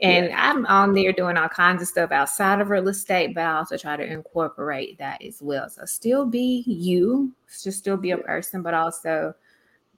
And 0.00 0.26
yeah, 0.26 0.50
I'm 0.50 0.64
on 0.66 0.94
there 0.94 1.12
doing 1.12 1.36
all 1.36 1.48
kinds 1.48 1.82
of 1.82 1.88
stuff 1.88 2.12
outside 2.12 2.60
of 2.60 2.70
real 2.70 2.86
estate, 2.86 3.34
but 3.34 3.40
I 3.40 3.56
also 3.56 3.76
try 3.76 3.96
to 3.96 4.04
incorporate 4.04 4.96
that 4.98 5.20
as 5.24 5.42
well. 5.42 5.68
So 5.68 5.84
still 5.86 6.24
be 6.24 6.62
you, 6.68 7.32
just 7.62 7.78
still 7.78 7.96
be 7.96 8.12
a 8.12 8.18
person, 8.18 8.62
but 8.62 8.74
also 8.74 9.34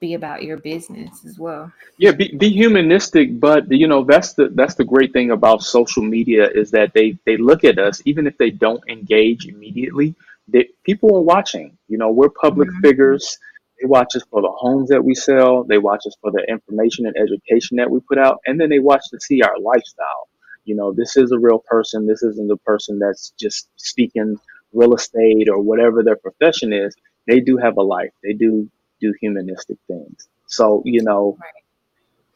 be 0.01 0.15
about 0.15 0.43
your 0.43 0.57
business 0.57 1.25
as 1.27 1.39
well. 1.39 1.71
Yeah, 1.99 2.13
be, 2.13 2.35
be 2.37 2.49
humanistic, 2.49 3.39
but 3.39 3.71
you 3.71 3.87
know 3.87 4.03
that's 4.05 4.33
the 4.33 4.49
that's 4.55 4.75
the 4.75 4.85
great 4.85 5.13
thing 5.13 5.31
about 5.31 5.63
social 5.63 6.03
media 6.03 6.49
is 6.49 6.71
that 6.71 6.93
they 6.95 7.19
they 7.27 7.37
look 7.37 7.65
at 7.65 7.79
us 7.79 8.01
even 8.07 8.27
if 8.27 8.37
they 8.39 8.51
don't 8.51 8.83
engage 8.89 9.47
immediately. 9.47 10.15
They, 10.49 10.69
people 10.85 11.15
are 11.17 11.23
watching. 11.23 11.77
You 11.89 11.99
know, 11.99 12.11
we're 12.11 12.31
public 12.31 12.69
Mhm. 12.71 12.81
figures. 12.83 13.39
They 13.81 13.87
watch 13.87 14.17
us 14.17 14.25
for 14.31 14.43
the 14.43 14.51
homes 14.51 14.89
that 14.89 15.05
we 15.05 15.15
sell. 15.15 15.65
They 15.65 15.79
watch 15.79 16.03
us 16.07 16.17
for 16.21 16.31
the 16.33 16.45
information 16.49 17.07
and 17.07 17.17
education 17.17 17.77
that 17.77 17.91
we 17.91 18.01
put 18.01 18.19
out, 18.19 18.41
and 18.47 18.59
then 18.59 18.71
they 18.71 18.79
watch 18.81 19.05
to 19.11 19.21
see 19.21 19.43
our 19.43 19.59
lifestyle. 19.59 20.29
You 20.65 20.75
know, 20.77 20.93
this 20.93 21.17
is 21.17 21.31
a 21.33 21.39
real 21.39 21.61
person. 21.61 22.07
This 22.07 22.23
isn't 22.23 22.51
a 22.51 22.57
person 22.59 22.99
that's 22.99 23.33
just 23.39 23.69
speaking 23.77 24.37
real 24.73 24.95
estate 24.95 25.49
or 25.49 25.61
whatever 25.61 26.03
their 26.03 26.17
profession 26.17 26.73
is. 26.73 26.95
They 27.27 27.41
do 27.41 27.57
have 27.59 27.77
a 27.77 27.83
life. 27.83 28.13
They 28.23 28.33
do 28.33 28.69
do 29.01 29.15
humanistic 29.21 29.79
things. 29.89 30.29
So, 30.47 30.83
you 30.85 31.03
know, 31.03 31.39
Right. 31.41 31.51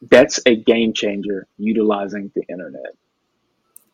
that's 0.09 0.39
a 0.45 0.55
game 0.55 0.93
changer 0.93 1.47
utilizing 1.57 2.31
the 2.35 2.43
internet. 2.49 2.95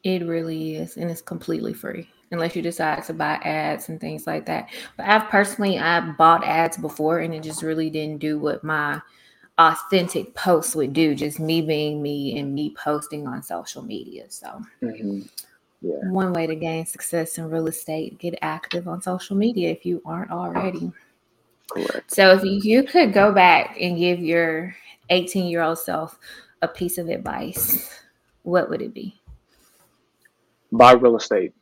It 0.03 0.25
really 0.25 0.75
is, 0.75 0.97
and 0.97 1.11
it's 1.11 1.21
completely 1.21 1.73
free 1.73 2.09
unless 2.31 2.55
you 2.55 2.61
decide 2.61 3.03
to 3.03 3.13
buy 3.13 3.33
ads 3.43 3.89
and 3.89 3.99
things 3.99 4.25
like 4.25 4.45
that. 4.47 4.69
But 4.97 5.05
I've 5.07 5.29
personally 5.29 5.77
I 5.77 5.99
bought 5.99 6.43
ads 6.45 6.77
before, 6.77 7.19
and 7.19 7.33
it 7.33 7.43
just 7.43 7.61
really 7.61 7.89
didn't 7.89 8.19
do 8.19 8.39
what 8.39 8.63
my 8.63 9.01
authentic 9.59 10.33
posts 10.33 10.75
would 10.75 10.93
do. 10.93 11.13
Just 11.13 11.39
me 11.39 11.61
being 11.61 12.01
me 12.01 12.37
and 12.39 12.53
me 12.55 12.73
posting 12.75 13.27
on 13.27 13.43
social 13.43 13.83
media. 13.83 14.25
So 14.29 14.61
hmm 14.81 15.21
Yeah, 15.81 16.11
one 16.11 16.33
way 16.33 16.47
to 16.47 16.55
gain 16.55 16.85
success 16.85 17.37
in 17.37 17.49
real 17.49 17.67
estate, 17.67 18.17
get 18.19 18.37
active 18.41 18.87
on 18.87 19.01
social 19.01 19.35
media 19.35 19.69
if 19.69 19.85
you 19.85 20.01
aren't 20.05 20.31
already. 20.31 20.91
Correct. 21.69 22.11
So 22.11 22.31
if 22.31 22.43
you 22.43 22.83
could 22.83 23.13
go 23.13 23.31
back 23.31 23.77
and 23.79 23.97
give 23.97 24.19
your 24.19 24.75
18 25.09 25.45
year 25.45 25.61
old 25.61 25.79
self 25.79 26.17
a 26.61 26.67
piece 26.67 26.97
of 26.97 27.09
advice, 27.09 28.01
what 28.43 28.69
would 28.69 28.81
it 28.81 28.93
be? 28.93 29.19
Buy 30.71 30.93
real 30.93 31.17
estate. 31.17 31.53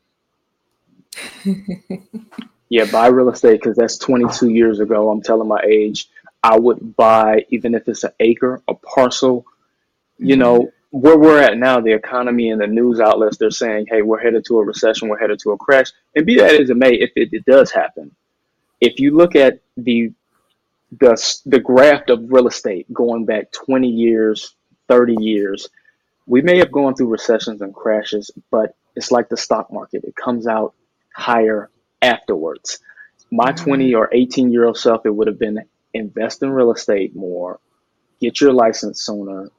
yeah, 2.69 2.85
buy 2.91 3.07
real 3.07 3.29
estate 3.29 3.59
because 3.61 3.75
that's 3.75 3.97
22 3.97 4.49
years 4.49 4.79
ago. 4.79 5.09
I'm 5.09 5.21
telling 5.21 5.47
my 5.47 5.61
age. 5.67 6.09
I 6.43 6.57
would 6.57 6.95
buy, 6.95 7.45
even 7.49 7.75
if 7.75 7.87
it's 7.87 8.03
an 8.03 8.11
acre, 8.19 8.61
a 8.67 8.75
parcel. 8.75 9.45
You 10.17 10.35
mm-hmm. 10.35 10.41
know, 10.41 10.71
where 10.91 11.17
we're 11.17 11.41
at 11.41 11.57
now, 11.57 11.79
the 11.79 11.93
economy 11.93 12.49
and 12.49 12.61
the 12.61 12.67
news 12.67 12.99
outlets, 12.99 13.37
they're 13.37 13.51
saying, 13.51 13.87
hey, 13.89 14.01
we're 14.01 14.19
headed 14.19 14.45
to 14.45 14.59
a 14.59 14.63
recession, 14.63 15.07
we're 15.07 15.19
headed 15.19 15.39
to 15.39 15.51
a 15.51 15.57
crash. 15.57 15.91
And 16.15 16.25
be 16.25 16.37
that 16.37 16.59
as 16.59 16.69
it 16.69 16.77
may, 16.77 16.93
if 16.93 17.11
it, 17.15 17.29
it 17.31 17.45
does 17.45 17.71
happen, 17.71 18.15
if 18.81 18.99
you 18.99 19.15
look 19.15 19.35
at 19.35 19.59
the 19.83 20.13
the 20.99 21.41
the 21.45 21.59
graft 21.59 22.09
of 22.09 22.31
real 22.31 22.47
estate 22.47 22.91
going 22.91 23.25
back 23.25 23.51
20 23.51 23.87
years, 23.87 24.55
30 24.87 25.15
years, 25.19 25.69
we 26.25 26.41
may 26.41 26.57
have 26.57 26.71
gone 26.71 26.95
through 26.95 27.07
recessions 27.07 27.61
and 27.61 27.73
crashes, 27.73 28.31
but 28.51 28.75
it's 28.95 29.11
like 29.11 29.29
the 29.29 29.37
stock 29.37 29.71
market. 29.71 30.03
It 30.03 30.15
comes 30.15 30.47
out 30.47 30.73
higher 31.13 31.69
afterwards. 32.01 32.79
My 33.31 33.51
mm-hmm. 33.51 33.63
20 33.63 33.95
or 33.95 34.09
18 34.11 34.51
year 34.51 34.65
old 34.65 34.77
self, 34.77 35.05
it 35.05 35.15
would 35.15 35.27
have 35.27 35.39
been 35.39 35.63
invest 35.93 36.43
in 36.43 36.51
real 36.51 36.71
estate 36.71 37.15
more, 37.15 37.59
get 38.19 38.41
your 38.41 38.53
license 38.53 39.05
sooner, 39.05 39.49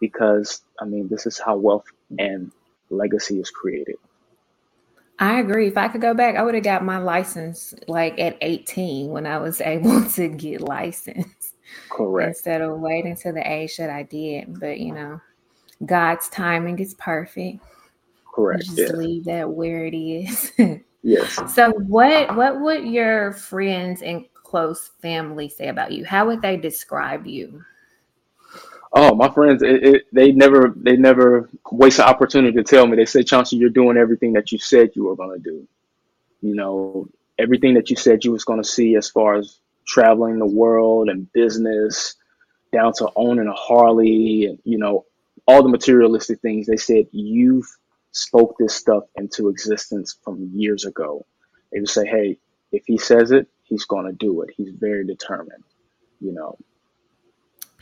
because 0.00 0.62
I 0.80 0.84
mean, 0.84 1.08
this 1.08 1.26
is 1.26 1.38
how 1.38 1.56
wealth 1.56 1.86
and 2.18 2.52
legacy 2.90 3.40
is 3.40 3.50
created. 3.50 3.96
I 5.18 5.40
agree. 5.40 5.68
If 5.68 5.78
I 5.78 5.88
could 5.88 6.00
go 6.00 6.14
back, 6.14 6.36
I 6.36 6.42
would 6.42 6.54
have 6.54 6.64
got 6.64 6.84
my 6.84 6.98
license 6.98 7.74
like 7.88 8.18
at 8.18 8.36
18 8.40 9.08
when 9.08 9.26
I 9.26 9.38
was 9.38 9.60
able 9.62 10.04
to 10.10 10.28
get 10.28 10.60
licensed. 10.60 11.54
Correct. 11.88 12.28
Instead 12.28 12.60
of 12.60 12.78
waiting 12.78 13.16
to 13.16 13.32
the 13.32 13.50
age 13.50 13.76
that 13.78 13.90
I 13.90 14.02
did. 14.02 14.60
But 14.60 14.78
you 14.78 14.92
know, 14.92 15.20
God's 15.84 16.28
timing 16.28 16.78
is 16.78 16.94
perfect. 16.94 17.58
Correct. 18.34 18.64
just 18.66 18.78
yeah. 18.78 18.88
leave 18.88 19.24
that 19.24 19.48
where 19.48 19.86
it 19.86 19.96
is. 19.96 20.52
yes. 21.02 21.40
So 21.54 21.70
what 21.72 22.36
what 22.36 22.60
would 22.60 22.84
your 22.84 23.32
friends 23.32 24.02
and 24.02 24.26
close 24.34 24.90
family 25.00 25.48
say 25.48 25.68
about 25.68 25.92
you? 25.92 26.04
How 26.04 26.26
would 26.26 26.42
they 26.42 26.56
describe 26.56 27.26
you? 27.26 27.64
Oh, 28.92 29.14
my 29.14 29.28
friends, 29.30 29.62
it, 29.62 29.84
it, 29.84 30.02
they 30.12 30.32
never 30.32 30.72
they 30.76 30.96
never 30.96 31.50
waste 31.70 31.98
an 31.98 32.06
opportunity 32.06 32.56
to 32.56 32.62
tell 32.62 32.86
me. 32.86 32.96
They 32.96 33.04
say, 33.04 33.22
Chauncey, 33.22 33.56
you're 33.56 33.70
doing 33.70 33.96
everything 33.96 34.32
that 34.34 34.52
you 34.52 34.58
said 34.58 34.90
you 34.94 35.04
were 35.04 35.16
going 35.16 35.36
to 35.36 35.42
do. 35.42 35.68
You 36.40 36.54
know, 36.54 37.08
everything 37.38 37.74
that 37.74 37.90
you 37.90 37.96
said 37.96 38.24
you 38.24 38.32
was 38.32 38.44
going 38.44 38.62
to 38.62 38.68
see 38.68 38.96
as 38.96 39.10
far 39.10 39.34
as 39.34 39.58
traveling 39.86 40.38
the 40.38 40.46
world 40.46 41.08
and 41.08 41.30
business, 41.32 42.14
down 42.72 42.92
to 42.94 43.10
owning 43.16 43.48
a 43.48 43.52
Harley, 43.52 44.46
and 44.46 44.58
you 44.64 44.78
know, 44.78 45.04
all 45.46 45.62
the 45.62 45.68
materialistic 45.68 46.40
things. 46.40 46.66
They 46.66 46.76
said 46.76 47.06
you've 47.10 47.68
spoke 48.12 48.56
this 48.58 48.74
stuff 48.74 49.04
into 49.16 49.48
existence 49.48 50.16
from 50.24 50.50
years 50.54 50.84
ago. 50.84 51.26
They 51.72 51.80
would 51.80 51.88
say, 51.90 52.06
hey, 52.06 52.38
if 52.72 52.84
he 52.86 52.98
says 52.98 53.32
it, 53.32 53.48
he's 53.64 53.84
going 53.84 54.06
to 54.06 54.12
do 54.12 54.42
it. 54.42 54.50
He's 54.56 54.70
very 54.70 55.04
determined. 55.04 55.64
You 56.20 56.32
know. 56.32 56.56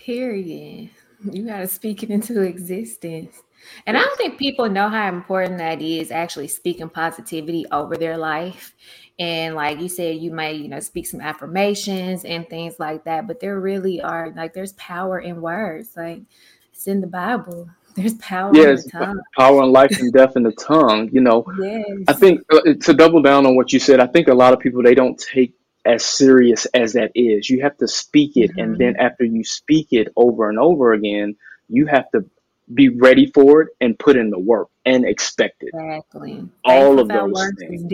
Period. 0.04 0.90
You 1.32 1.46
got 1.46 1.60
to 1.60 1.66
speak 1.66 2.02
it 2.02 2.10
into 2.10 2.42
existence. 2.42 3.42
And 3.86 3.96
I 3.96 4.02
don't 4.02 4.16
think 4.18 4.38
people 4.38 4.68
know 4.68 4.90
how 4.90 5.08
important 5.08 5.56
that 5.58 5.80
is 5.80 6.10
actually 6.10 6.48
speaking 6.48 6.90
positivity 6.90 7.64
over 7.72 7.96
their 7.96 8.18
life. 8.18 8.74
And 9.18 9.54
like 9.54 9.80
you 9.80 9.88
said, 9.88 10.18
you 10.18 10.30
might, 10.30 10.56
you 10.56 10.68
know, 10.68 10.80
speak 10.80 11.06
some 11.06 11.22
affirmations 11.22 12.26
and 12.26 12.46
things 12.50 12.78
like 12.78 13.04
that, 13.04 13.26
but 13.26 13.40
there 13.40 13.58
really 13.60 14.02
are 14.02 14.30
like 14.36 14.52
there's 14.52 14.74
power 14.74 15.20
in 15.20 15.40
words. 15.40 15.90
Like 15.96 16.20
it's 16.72 16.86
in 16.86 17.00
the 17.00 17.06
Bible. 17.06 17.70
There's 17.94 18.14
power 18.14 18.50
yes, 18.52 18.88
power 19.38 19.62
in 19.62 19.70
life 19.70 20.00
and 20.00 20.12
death 20.12 20.32
in 20.34 20.42
the 20.42 20.50
tongue. 20.50 21.08
You 21.12 21.20
know, 21.20 21.44
yes. 21.62 21.86
I 22.08 22.12
think 22.12 22.40
uh, 22.52 22.74
to 22.80 22.92
double 22.92 23.22
down 23.22 23.46
on 23.46 23.54
what 23.54 23.72
you 23.72 23.78
said, 23.78 24.00
I 24.00 24.08
think 24.08 24.26
a 24.26 24.34
lot 24.34 24.52
of 24.52 24.58
people 24.58 24.82
they 24.82 24.96
don't 24.96 25.16
take 25.16 25.54
as 25.84 26.04
serious 26.04 26.66
as 26.66 26.94
that 26.94 27.12
is. 27.14 27.50
You 27.50 27.62
have 27.62 27.76
to 27.78 27.88
speak 27.88 28.36
it, 28.36 28.50
mm-hmm. 28.50 28.60
and 28.60 28.78
then 28.78 28.96
after 28.96 29.24
you 29.24 29.44
speak 29.44 29.88
it 29.92 30.08
over 30.16 30.48
and 30.48 30.58
over 30.58 30.92
again, 30.92 31.36
you 31.68 31.86
have 31.86 32.10
to 32.12 32.24
be 32.72 32.88
ready 32.88 33.30
for 33.34 33.62
it 33.62 33.68
and 33.80 33.98
put 33.98 34.16
in 34.16 34.30
the 34.30 34.38
work 34.38 34.68
and 34.86 35.04
expect 35.04 35.62
it. 35.62 35.70
Exactly. 35.74 36.48
All 36.64 36.98
of 36.98 37.08
those 37.08 37.52
things. 37.58 37.84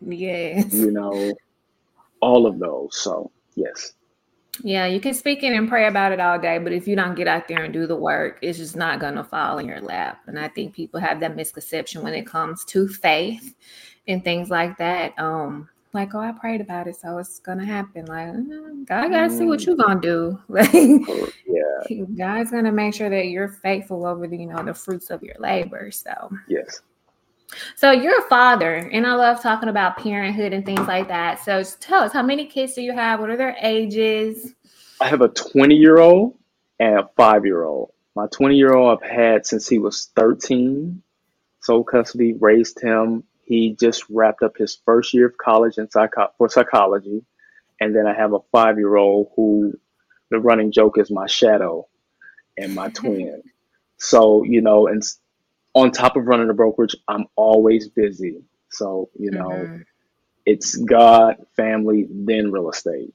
Yes. 0.00 0.72
You 0.72 0.92
know, 0.92 1.34
all 2.20 2.46
of 2.46 2.58
those. 2.58 2.96
So 2.96 3.30
yes. 3.56 3.92
Yeah, 4.62 4.86
you 4.86 5.00
can 5.00 5.12
speak 5.12 5.42
it 5.42 5.52
and 5.52 5.68
pray 5.68 5.86
about 5.86 6.12
it 6.12 6.20
all 6.20 6.38
day, 6.38 6.58
but 6.58 6.72
if 6.72 6.88
you 6.88 6.96
don't 6.96 7.14
get 7.14 7.28
out 7.28 7.46
there 7.46 7.64
and 7.64 7.74
do 7.74 7.86
the 7.86 7.96
work, 7.96 8.38
it's 8.40 8.56
just 8.56 8.74
not 8.74 9.00
going 9.00 9.16
to 9.16 9.24
fall 9.24 9.58
in 9.58 9.66
your 9.66 9.82
lap. 9.82 10.22
And 10.26 10.38
I 10.38 10.48
think 10.48 10.74
people 10.74 10.98
have 10.98 11.20
that 11.20 11.36
misconception 11.36 12.02
when 12.02 12.14
it 12.14 12.26
comes 12.26 12.64
to 12.66 12.88
faith 12.88 13.54
and 14.08 14.24
things 14.24 14.48
like 14.48 14.78
that. 14.78 15.18
Um, 15.18 15.68
like, 15.96 16.14
oh, 16.14 16.20
I 16.20 16.32
prayed 16.32 16.60
about 16.60 16.86
it, 16.86 16.96
so 16.96 17.18
it's 17.18 17.38
gonna 17.40 17.64
happen. 17.64 18.06
Like, 18.06 18.28
mm, 18.28 18.86
God 18.86 19.10
gotta 19.10 19.30
see 19.30 19.44
what 19.44 19.64
you're 19.66 19.76
gonna 19.76 20.00
do. 20.00 20.38
Like, 20.48 20.72
yeah, 20.72 22.04
God's 22.16 22.50
gonna 22.50 22.72
make 22.72 22.94
sure 22.94 23.10
that 23.10 23.26
you're 23.26 23.48
faithful 23.48 24.06
over 24.06 24.26
the, 24.26 24.36
you 24.36 24.46
know, 24.46 24.62
the 24.62 24.74
fruits 24.74 25.10
of 25.10 25.22
your 25.22 25.36
labor. 25.38 25.90
So, 25.90 26.30
yes. 26.48 26.80
So 27.76 27.90
you're 27.90 28.18
a 28.18 28.28
father, 28.28 28.76
and 28.92 29.06
I 29.06 29.14
love 29.14 29.40
talking 29.40 29.68
about 29.68 29.96
parenthood 29.96 30.52
and 30.52 30.64
things 30.64 30.86
like 30.86 31.08
that. 31.08 31.44
So 31.44 31.62
tell 31.80 32.02
us, 32.02 32.12
how 32.12 32.22
many 32.22 32.46
kids 32.46 32.74
do 32.74 32.82
you 32.82 32.92
have? 32.92 33.20
What 33.20 33.30
are 33.30 33.36
their 33.36 33.56
ages? 33.62 34.54
I 35.00 35.08
have 35.08 35.20
a 35.20 35.28
20 35.28 35.74
year 35.74 35.98
old 35.98 36.38
and 36.80 37.00
a 37.00 37.08
five 37.16 37.44
year 37.44 37.64
old. 37.64 37.92
My 38.14 38.26
20 38.28 38.56
year 38.56 38.74
old 38.74 38.98
I've 38.98 39.08
had 39.08 39.46
since 39.46 39.68
he 39.68 39.78
was 39.78 40.10
13, 40.16 41.02
sole 41.60 41.84
custody, 41.84 42.34
raised 42.34 42.80
him. 42.80 43.24
He 43.46 43.76
just 43.78 44.04
wrapped 44.10 44.42
up 44.42 44.56
his 44.56 44.78
first 44.84 45.14
year 45.14 45.26
of 45.26 45.38
college 45.38 45.78
in 45.78 45.88
psycho- 45.90 46.32
for 46.36 46.48
psychology. 46.48 47.24
And 47.80 47.94
then 47.94 48.06
I 48.06 48.14
have 48.14 48.32
a 48.32 48.40
five 48.52 48.76
year 48.78 48.96
old 48.96 49.28
who 49.36 49.72
the 50.30 50.40
running 50.40 50.72
joke 50.72 50.98
is 50.98 51.10
my 51.10 51.26
shadow 51.26 51.86
and 52.58 52.74
my 52.74 52.88
twin. 52.94 53.42
So, 53.98 54.42
you 54.42 54.60
know, 54.60 54.88
and 54.88 55.02
on 55.74 55.92
top 55.92 56.16
of 56.16 56.26
running 56.26 56.50
a 56.50 56.54
brokerage, 56.54 56.96
I'm 57.06 57.26
always 57.36 57.88
busy. 57.88 58.42
So, 58.70 59.10
you 59.16 59.30
know, 59.30 59.48
mm-hmm. 59.48 59.82
it's 60.44 60.76
God, 60.76 61.36
family, 61.56 62.08
then 62.10 62.50
real 62.50 62.68
estate. 62.68 63.14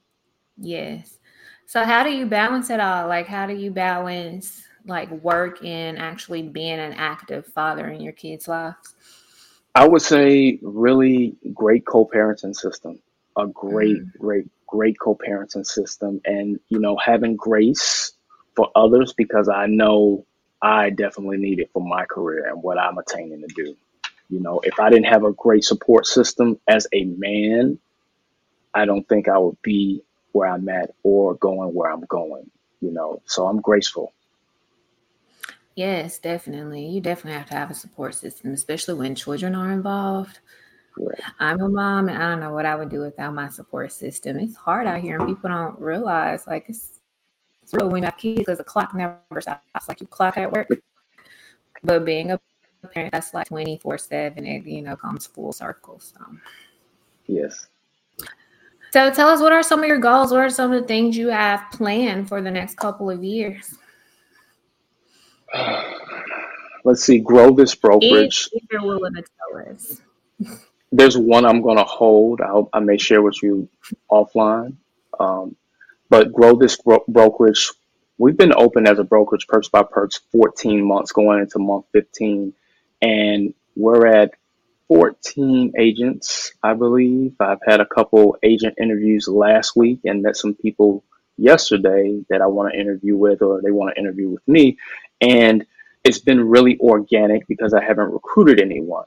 Yes. 0.56 1.18
So 1.66 1.84
how 1.84 2.04
do 2.04 2.10
you 2.10 2.26
balance 2.26 2.70
it 2.70 2.80
all? 2.80 3.06
Like 3.06 3.26
how 3.26 3.46
do 3.46 3.54
you 3.54 3.70
balance 3.70 4.62
like 4.86 5.10
work 5.10 5.64
and 5.64 5.98
actually 5.98 6.42
being 6.42 6.78
an 6.78 6.92
active 6.94 7.46
father 7.46 7.88
in 7.88 8.00
your 8.00 8.12
kids' 8.12 8.48
lives? 8.48 8.94
I 9.74 9.88
would 9.88 10.02
say 10.02 10.58
really 10.62 11.34
great 11.54 11.86
co-parenting 11.86 12.54
system. 12.54 12.98
A 13.36 13.46
great, 13.46 13.96
mm-hmm. 13.96 14.18
great, 14.18 14.46
great 14.66 14.98
co-parenting 14.98 15.66
system 15.66 16.20
and 16.24 16.60
you 16.68 16.78
know, 16.78 16.96
having 16.96 17.36
grace 17.36 18.12
for 18.54 18.70
others 18.76 19.14
because 19.14 19.48
I 19.48 19.66
know 19.66 20.26
I 20.60 20.90
definitely 20.90 21.38
need 21.38 21.58
it 21.58 21.70
for 21.72 21.82
my 21.82 22.04
career 22.04 22.46
and 22.48 22.62
what 22.62 22.78
I'm 22.78 22.98
attaining 22.98 23.40
to 23.40 23.54
do. 23.54 23.76
You 24.28 24.40
know, 24.40 24.60
if 24.62 24.78
I 24.78 24.90
didn't 24.90 25.06
have 25.06 25.24
a 25.24 25.32
great 25.32 25.64
support 25.64 26.06
system 26.06 26.58
as 26.68 26.86
a 26.92 27.04
man, 27.04 27.78
I 28.74 28.84
don't 28.84 29.06
think 29.08 29.28
I 29.28 29.38
would 29.38 29.60
be 29.62 30.02
where 30.32 30.48
I'm 30.48 30.68
at 30.68 30.94
or 31.02 31.34
going 31.34 31.74
where 31.74 31.90
I'm 31.90 32.04
going, 32.08 32.50
you 32.80 32.90
know. 32.92 33.22
So 33.26 33.46
I'm 33.46 33.60
graceful. 33.60 34.12
Yes, 35.74 36.18
definitely. 36.18 36.86
You 36.86 37.00
definitely 37.00 37.38
have 37.38 37.48
to 37.48 37.54
have 37.54 37.70
a 37.70 37.74
support 37.74 38.14
system, 38.14 38.52
especially 38.52 38.94
when 38.94 39.14
children 39.14 39.54
are 39.54 39.72
involved. 39.72 40.40
I'm 41.38 41.60
a 41.60 41.68
mom 41.68 42.08
and 42.08 42.22
I 42.22 42.30
don't 42.30 42.40
know 42.40 42.52
what 42.52 42.66
I 42.66 42.74
would 42.74 42.90
do 42.90 43.00
without 43.00 43.34
my 43.34 43.48
support 43.48 43.92
system. 43.92 44.38
It's 44.38 44.56
hard 44.56 44.86
out 44.86 45.00
here 45.00 45.18
and 45.18 45.26
people 45.26 45.50
don't 45.50 45.78
realize 45.78 46.46
like 46.46 46.66
it's 46.68 47.00
it's 47.62 47.72
real 47.72 47.88
when 47.88 48.02
you 48.02 48.06
have 48.06 48.16
kids 48.16 48.40
because 48.40 48.58
the 48.58 48.64
clock 48.64 48.94
never 48.94 49.40
stops. 49.40 49.88
Like 49.88 50.00
you 50.00 50.06
clock 50.06 50.36
at 50.36 50.52
work. 50.52 50.68
But 51.82 52.04
being 52.04 52.32
a 52.32 52.40
parent, 52.92 53.12
that's 53.12 53.32
like 53.34 53.48
24 53.48 53.98
7. 53.98 54.46
It, 54.46 54.64
you 54.66 54.82
know, 54.82 54.96
comes 54.96 55.26
full 55.26 55.52
circle. 55.52 56.00
So, 56.00 56.18
yes. 57.26 57.68
So 58.92 59.10
tell 59.10 59.28
us 59.28 59.40
what 59.40 59.52
are 59.52 59.62
some 59.62 59.80
of 59.80 59.86
your 59.86 59.98
goals? 59.98 60.32
What 60.32 60.40
are 60.40 60.50
some 60.50 60.72
of 60.72 60.80
the 60.80 60.86
things 60.86 61.16
you 61.16 61.28
have 61.28 61.64
planned 61.72 62.28
for 62.28 62.42
the 62.42 62.50
next 62.50 62.76
couple 62.76 63.08
of 63.08 63.24
years? 63.24 63.74
Let's 66.84 67.04
see, 67.04 67.18
grow 67.18 67.52
this 67.52 67.74
brokerage. 67.74 68.48
If, 68.52 68.62
if 68.64 68.68
you're 68.72 68.82
willing 68.82 69.14
to 69.14 69.22
tell 69.22 69.72
us. 69.72 70.00
There's 70.90 71.16
one 71.16 71.46
I'm 71.46 71.62
going 71.62 71.78
to 71.78 71.84
hold. 71.84 72.40
I'll, 72.40 72.68
I 72.72 72.80
may 72.80 72.98
share 72.98 73.22
with 73.22 73.42
you 73.42 73.68
offline. 74.10 74.76
Um, 75.18 75.56
but 76.10 76.32
grow 76.32 76.56
this 76.56 76.76
bro- 76.76 77.04
brokerage. 77.08 77.70
We've 78.18 78.36
been 78.36 78.54
open 78.54 78.86
as 78.86 78.98
a 78.98 79.04
brokerage, 79.04 79.46
Perks 79.46 79.68
by 79.68 79.82
Perks, 79.82 80.20
14 80.32 80.84
months, 80.84 81.12
going 81.12 81.40
into 81.40 81.58
month 81.58 81.86
15, 81.92 82.52
and 83.00 83.54
we're 83.74 84.06
at 84.06 84.32
14 84.88 85.72
agents, 85.78 86.52
I 86.62 86.74
believe. 86.74 87.34
I've 87.40 87.62
had 87.66 87.80
a 87.80 87.86
couple 87.86 88.36
agent 88.42 88.74
interviews 88.80 89.26
last 89.26 89.74
week 89.74 90.00
and 90.04 90.22
met 90.22 90.36
some 90.36 90.54
people 90.54 91.02
yesterday 91.38 92.22
that 92.28 92.42
I 92.42 92.46
want 92.46 92.72
to 92.72 92.78
interview 92.78 93.16
with 93.16 93.40
or 93.42 93.62
they 93.62 93.70
want 93.70 93.94
to 93.94 94.00
interview 94.00 94.28
with 94.28 94.46
me. 94.46 94.78
And 95.22 95.64
it's 96.04 96.18
been 96.18 96.48
really 96.48 96.78
organic 96.80 97.46
because 97.46 97.72
I 97.72 97.82
haven't 97.82 98.12
recruited 98.12 98.60
anyone. 98.60 99.06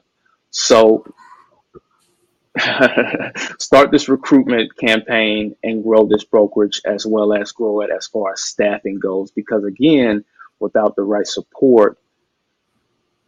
So 0.50 1.04
start 3.58 3.90
this 3.90 4.08
recruitment 4.08 4.76
campaign 4.76 5.54
and 5.62 5.84
grow 5.84 6.06
this 6.06 6.24
brokerage 6.24 6.80
as 6.84 7.06
well 7.06 7.34
as 7.34 7.52
grow 7.52 7.82
it 7.82 7.90
as 7.94 8.06
far 8.06 8.32
as 8.32 8.42
staffing 8.42 8.98
goes. 8.98 9.30
Because 9.30 9.64
again, 9.64 10.24
without 10.58 10.96
the 10.96 11.02
right 11.02 11.26
support, 11.26 11.98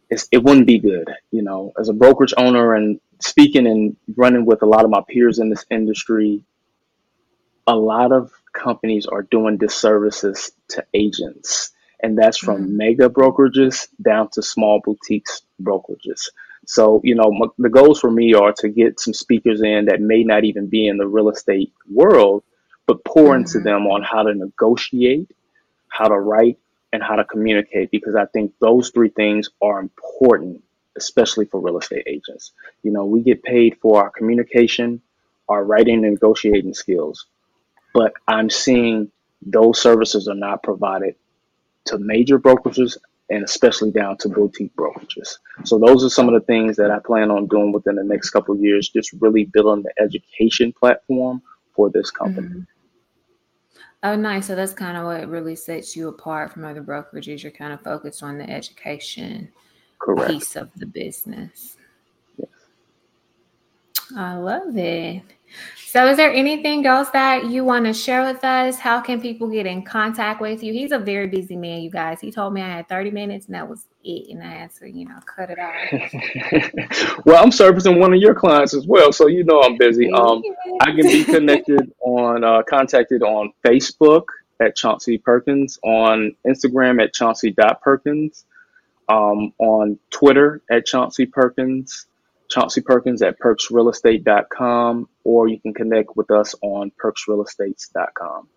it 0.09 0.43
wouldn't 0.43 0.67
be 0.67 0.79
good. 0.79 1.09
You 1.31 1.43
know, 1.43 1.71
as 1.79 1.89
a 1.89 1.93
brokerage 1.93 2.33
owner 2.37 2.73
and 2.73 2.99
speaking 3.19 3.67
and 3.67 3.95
running 4.15 4.45
with 4.45 4.63
a 4.63 4.65
lot 4.65 4.83
of 4.83 4.89
my 4.89 5.01
peers 5.07 5.39
in 5.39 5.49
this 5.49 5.65
industry, 5.69 6.43
a 7.67 7.75
lot 7.75 8.11
of 8.11 8.31
companies 8.53 9.05
are 9.05 9.21
doing 9.21 9.57
disservices 9.57 10.51
to 10.69 10.83
agents, 10.93 11.71
and 12.01 12.17
that's 12.17 12.37
from 12.37 12.63
mm-hmm. 12.63 12.77
mega 12.77 13.09
brokerages 13.09 13.87
down 14.01 14.29
to 14.31 14.41
small 14.41 14.81
boutiques 14.83 15.41
brokerages. 15.61 16.29
So, 16.65 17.01
you 17.03 17.15
know, 17.15 17.31
m- 17.43 17.51
the 17.57 17.69
goals 17.69 17.99
for 17.99 18.11
me 18.11 18.33
are 18.33 18.53
to 18.59 18.69
get 18.69 18.99
some 18.99 19.13
speakers 19.13 19.61
in 19.61 19.85
that 19.85 20.01
may 20.01 20.23
not 20.23 20.43
even 20.43 20.67
be 20.67 20.87
in 20.87 20.97
the 20.97 21.07
real 21.07 21.29
estate 21.29 21.73
world, 21.91 22.43
but 22.85 23.03
pour 23.03 23.29
mm-hmm. 23.29 23.41
into 23.41 23.59
them 23.59 23.87
on 23.87 24.01
how 24.03 24.23
to 24.23 24.33
negotiate, 24.33 25.31
how 25.89 26.07
to 26.07 26.15
write, 26.15 26.57
and 26.91 27.03
how 27.03 27.15
to 27.15 27.23
communicate, 27.23 27.91
because 27.91 28.15
I 28.15 28.25
think 28.25 28.53
those 28.59 28.89
three 28.89 29.09
things 29.09 29.49
are 29.61 29.79
important, 29.79 30.63
especially 30.97 31.45
for 31.45 31.59
real 31.59 31.77
estate 31.77 32.05
agents. 32.07 32.51
You 32.81 32.91
know, 32.91 33.05
we 33.05 33.21
get 33.21 33.43
paid 33.43 33.77
for 33.81 34.01
our 34.01 34.09
communication, 34.09 35.01
our 35.47 35.63
writing 35.63 36.03
and 36.05 36.13
negotiating 36.13 36.73
skills, 36.73 37.27
but 37.93 38.13
I'm 38.27 38.49
seeing 38.49 39.11
those 39.41 39.79
services 39.79 40.27
are 40.27 40.35
not 40.35 40.63
provided 40.63 41.15
to 41.85 41.97
major 41.97 42.39
brokerages 42.39 42.97
and 43.29 43.43
especially 43.43 43.91
down 43.91 44.17
to 44.17 44.29
boutique 44.29 44.75
brokerages. 44.75 45.37
So 45.63 45.77
those 45.77 46.03
are 46.03 46.09
some 46.09 46.27
of 46.27 46.33
the 46.33 46.45
things 46.45 46.75
that 46.77 46.89
I 46.89 46.99
plan 46.99 47.29
on 47.29 47.47
doing 47.47 47.71
within 47.71 47.95
the 47.95 48.03
next 48.03 48.31
couple 48.31 48.55
of 48.55 48.61
years, 48.61 48.89
just 48.89 49.13
really 49.19 49.45
building 49.45 49.83
the 49.83 50.03
education 50.03 50.73
platform 50.73 51.41
for 51.75 51.89
this 51.89 52.09
company. 52.09 52.47
Mm-hmm. 52.47 52.61
Oh, 54.01 54.15
nice. 54.15 54.47
So 54.47 54.55
that's 54.55 54.73
kind 54.73 54.97
of 54.97 55.05
what 55.05 55.27
really 55.27 55.55
sets 55.55 55.95
you 55.95 56.07
apart 56.07 56.53
from 56.53 56.63
other 56.63 56.81
brokerages. 56.81 57.43
You're 57.43 57.51
kind 57.51 57.73
of 57.73 57.81
focused 57.81 58.23
on 58.23 58.37
the 58.37 58.49
education 58.49 59.49
Correct. 59.99 60.31
piece 60.31 60.55
of 60.55 60.71
the 60.77 60.85
business. 60.85 61.75
I 64.15 64.35
love 64.35 64.75
it. 64.77 65.23
So, 65.85 66.05
is 66.07 66.17
there 66.17 66.31
anything 66.31 66.85
else 66.85 67.09
that 67.09 67.45
you 67.45 67.63
want 67.63 67.85
to 67.85 67.93
share 67.93 68.23
with 68.23 68.43
us? 68.43 68.77
How 68.77 69.01
can 69.01 69.19
people 69.19 69.47
get 69.47 69.65
in 69.65 69.81
contact 69.81 70.39
with 70.39 70.61
you? 70.61 70.71
He's 70.71 70.91
a 70.91 70.99
very 70.99 71.25
busy 71.25 71.55
man, 71.55 71.81
you 71.81 71.89
guys. 71.89 72.21
He 72.21 72.31
told 72.31 72.53
me 72.53 72.61
I 72.61 72.67
had 72.67 72.87
30 72.87 73.09
minutes 73.09 73.47
and 73.47 73.55
that 73.55 73.67
was 73.67 73.87
it. 74.03 74.29
And 74.29 74.43
I 74.43 74.51
had 74.51 74.75
to, 74.75 74.87
you 74.87 75.05
know, 75.05 75.19
cut 75.25 75.49
it 75.49 75.57
off. 75.57 77.21
well, 77.25 77.43
I'm 77.43 77.51
servicing 77.51 77.99
one 77.99 78.13
of 78.13 78.19
your 78.19 78.35
clients 78.35 78.75
as 78.75 78.85
well. 78.85 79.11
So, 79.11 79.25
you 79.25 79.43
know, 79.43 79.63
I'm 79.63 79.77
busy. 79.77 80.11
Um, 80.11 80.43
I 80.81 80.91
can 80.91 81.07
be 81.07 81.23
connected 81.23 81.91
on, 82.01 82.43
uh, 82.43 82.61
contacted 82.69 83.23
on 83.23 83.51
Facebook 83.65 84.25
at 84.59 84.75
Chauncey 84.75 85.17
Perkins, 85.17 85.79
on 85.83 86.35
Instagram 86.45 87.01
at 87.01 87.13
Chauncey.Perkins, 87.13 88.45
um, 89.07 89.53
on 89.57 89.97
Twitter 90.11 90.61
at 90.69 90.85
Chauncey 90.85 91.25
Perkins. 91.25 92.05
Chauncey 92.49 92.81
Perkins 92.81 93.21
at 93.21 93.39
perksrealestate.com, 93.39 95.07
or 95.23 95.47
you 95.47 95.59
can 95.59 95.73
connect 95.73 96.15
with 96.15 96.31
us 96.31 96.55
on 96.61 96.91
perksrealestates.com. 97.03 98.47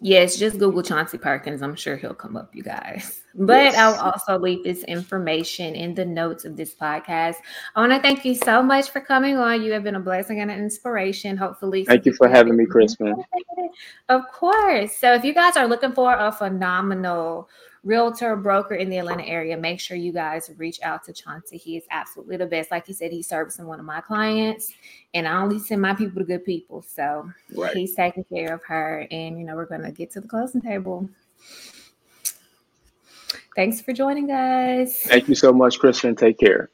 Yes, 0.00 0.36
just 0.36 0.58
Google 0.58 0.82
Chauncey 0.82 1.18
Perkins. 1.18 1.60
I'm 1.60 1.74
sure 1.74 1.96
he'll 1.96 2.14
come 2.14 2.36
up, 2.36 2.54
you 2.54 2.62
guys. 2.62 3.22
But 3.34 3.64
yes. 3.64 3.76
I'll 3.76 4.12
also 4.12 4.38
leave 4.38 4.62
this 4.62 4.84
information 4.84 5.74
in 5.74 5.94
the 5.94 6.04
notes 6.04 6.44
of 6.44 6.56
this 6.56 6.74
podcast. 6.74 7.36
I 7.74 7.80
want 7.80 7.92
to 7.92 8.00
thank 8.00 8.24
you 8.24 8.36
so 8.36 8.62
much 8.62 8.90
for 8.90 9.00
coming 9.00 9.36
on. 9.36 9.62
You 9.62 9.72
have 9.72 9.82
been 9.82 9.96
a 9.96 10.00
blessing 10.00 10.40
and 10.40 10.50
an 10.50 10.58
inspiration. 10.58 11.36
Hopefully, 11.36 11.84
thank 11.84 12.06
you 12.06 12.12
for 12.14 12.28
having 12.28 12.56
me, 12.56 12.66
Crispin. 12.66 13.14
Of 14.08 14.22
course. 14.32 14.96
So, 14.96 15.12
if 15.14 15.24
you 15.24 15.34
guys 15.34 15.56
are 15.56 15.68
looking 15.68 15.92
for 15.92 16.14
a 16.14 16.32
phenomenal 16.32 17.48
realtor 17.88 18.36
broker 18.36 18.74
in 18.74 18.90
the 18.90 18.98
Atlanta 18.98 19.24
area, 19.24 19.56
make 19.56 19.80
sure 19.80 19.96
you 19.96 20.12
guys 20.12 20.50
reach 20.58 20.78
out 20.82 21.02
to 21.04 21.12
Chauncey. 21.12 21.56
He 21.56 21.78
is 21.78 21.84
absolutely 21.90 22.36
the 22.36 22.46
best. 22.46 22.70
Like 22.70 22.86
he 22.86 22.92
said, 22.92 23.10
he's 23.10 23.26
servicing 23.26 23.66
one 23.66 23.80
of 23.80 23.86
my 23.86 24.02
clients, 24.02 24.72
and 25.14 25.26
I 25.26 25.40
only 25.40 25.58
send 25.58 25.80
my 25.80 25.94
people 25.94 26.20
to 26.20 26.26
good 26.26 26.44
people. 26.44 26.82
So 26.82 27.30
right. 27.54 27.74
he's 27.74 27.94
taking 27.96 28.24
care 28.24 28.54
of 28.54 28.62
her. 28.64 29.08
And, 29.10 29.38
you 29.38 29.46
know, 29.46 29.56
we're 29.56 29.64
going 29.64 29.82
to 29.82 29.90
get 29.90 30.10
to 30.12 30.20
the 30.20 30.28
closing 30.28 30.60
table. 30.60 31.08
Thanks 33.56 33.80
for 33.80 33.94
joining 33.94 34.30
us. 34.30 34.98
Thank 34.98 35.26
you 35.26 35.34
so 35.34 35.52
much, 35.52 35.78
Kristen. 35.78 36.14
Take 36.14 36.38
care. 36.38 36.70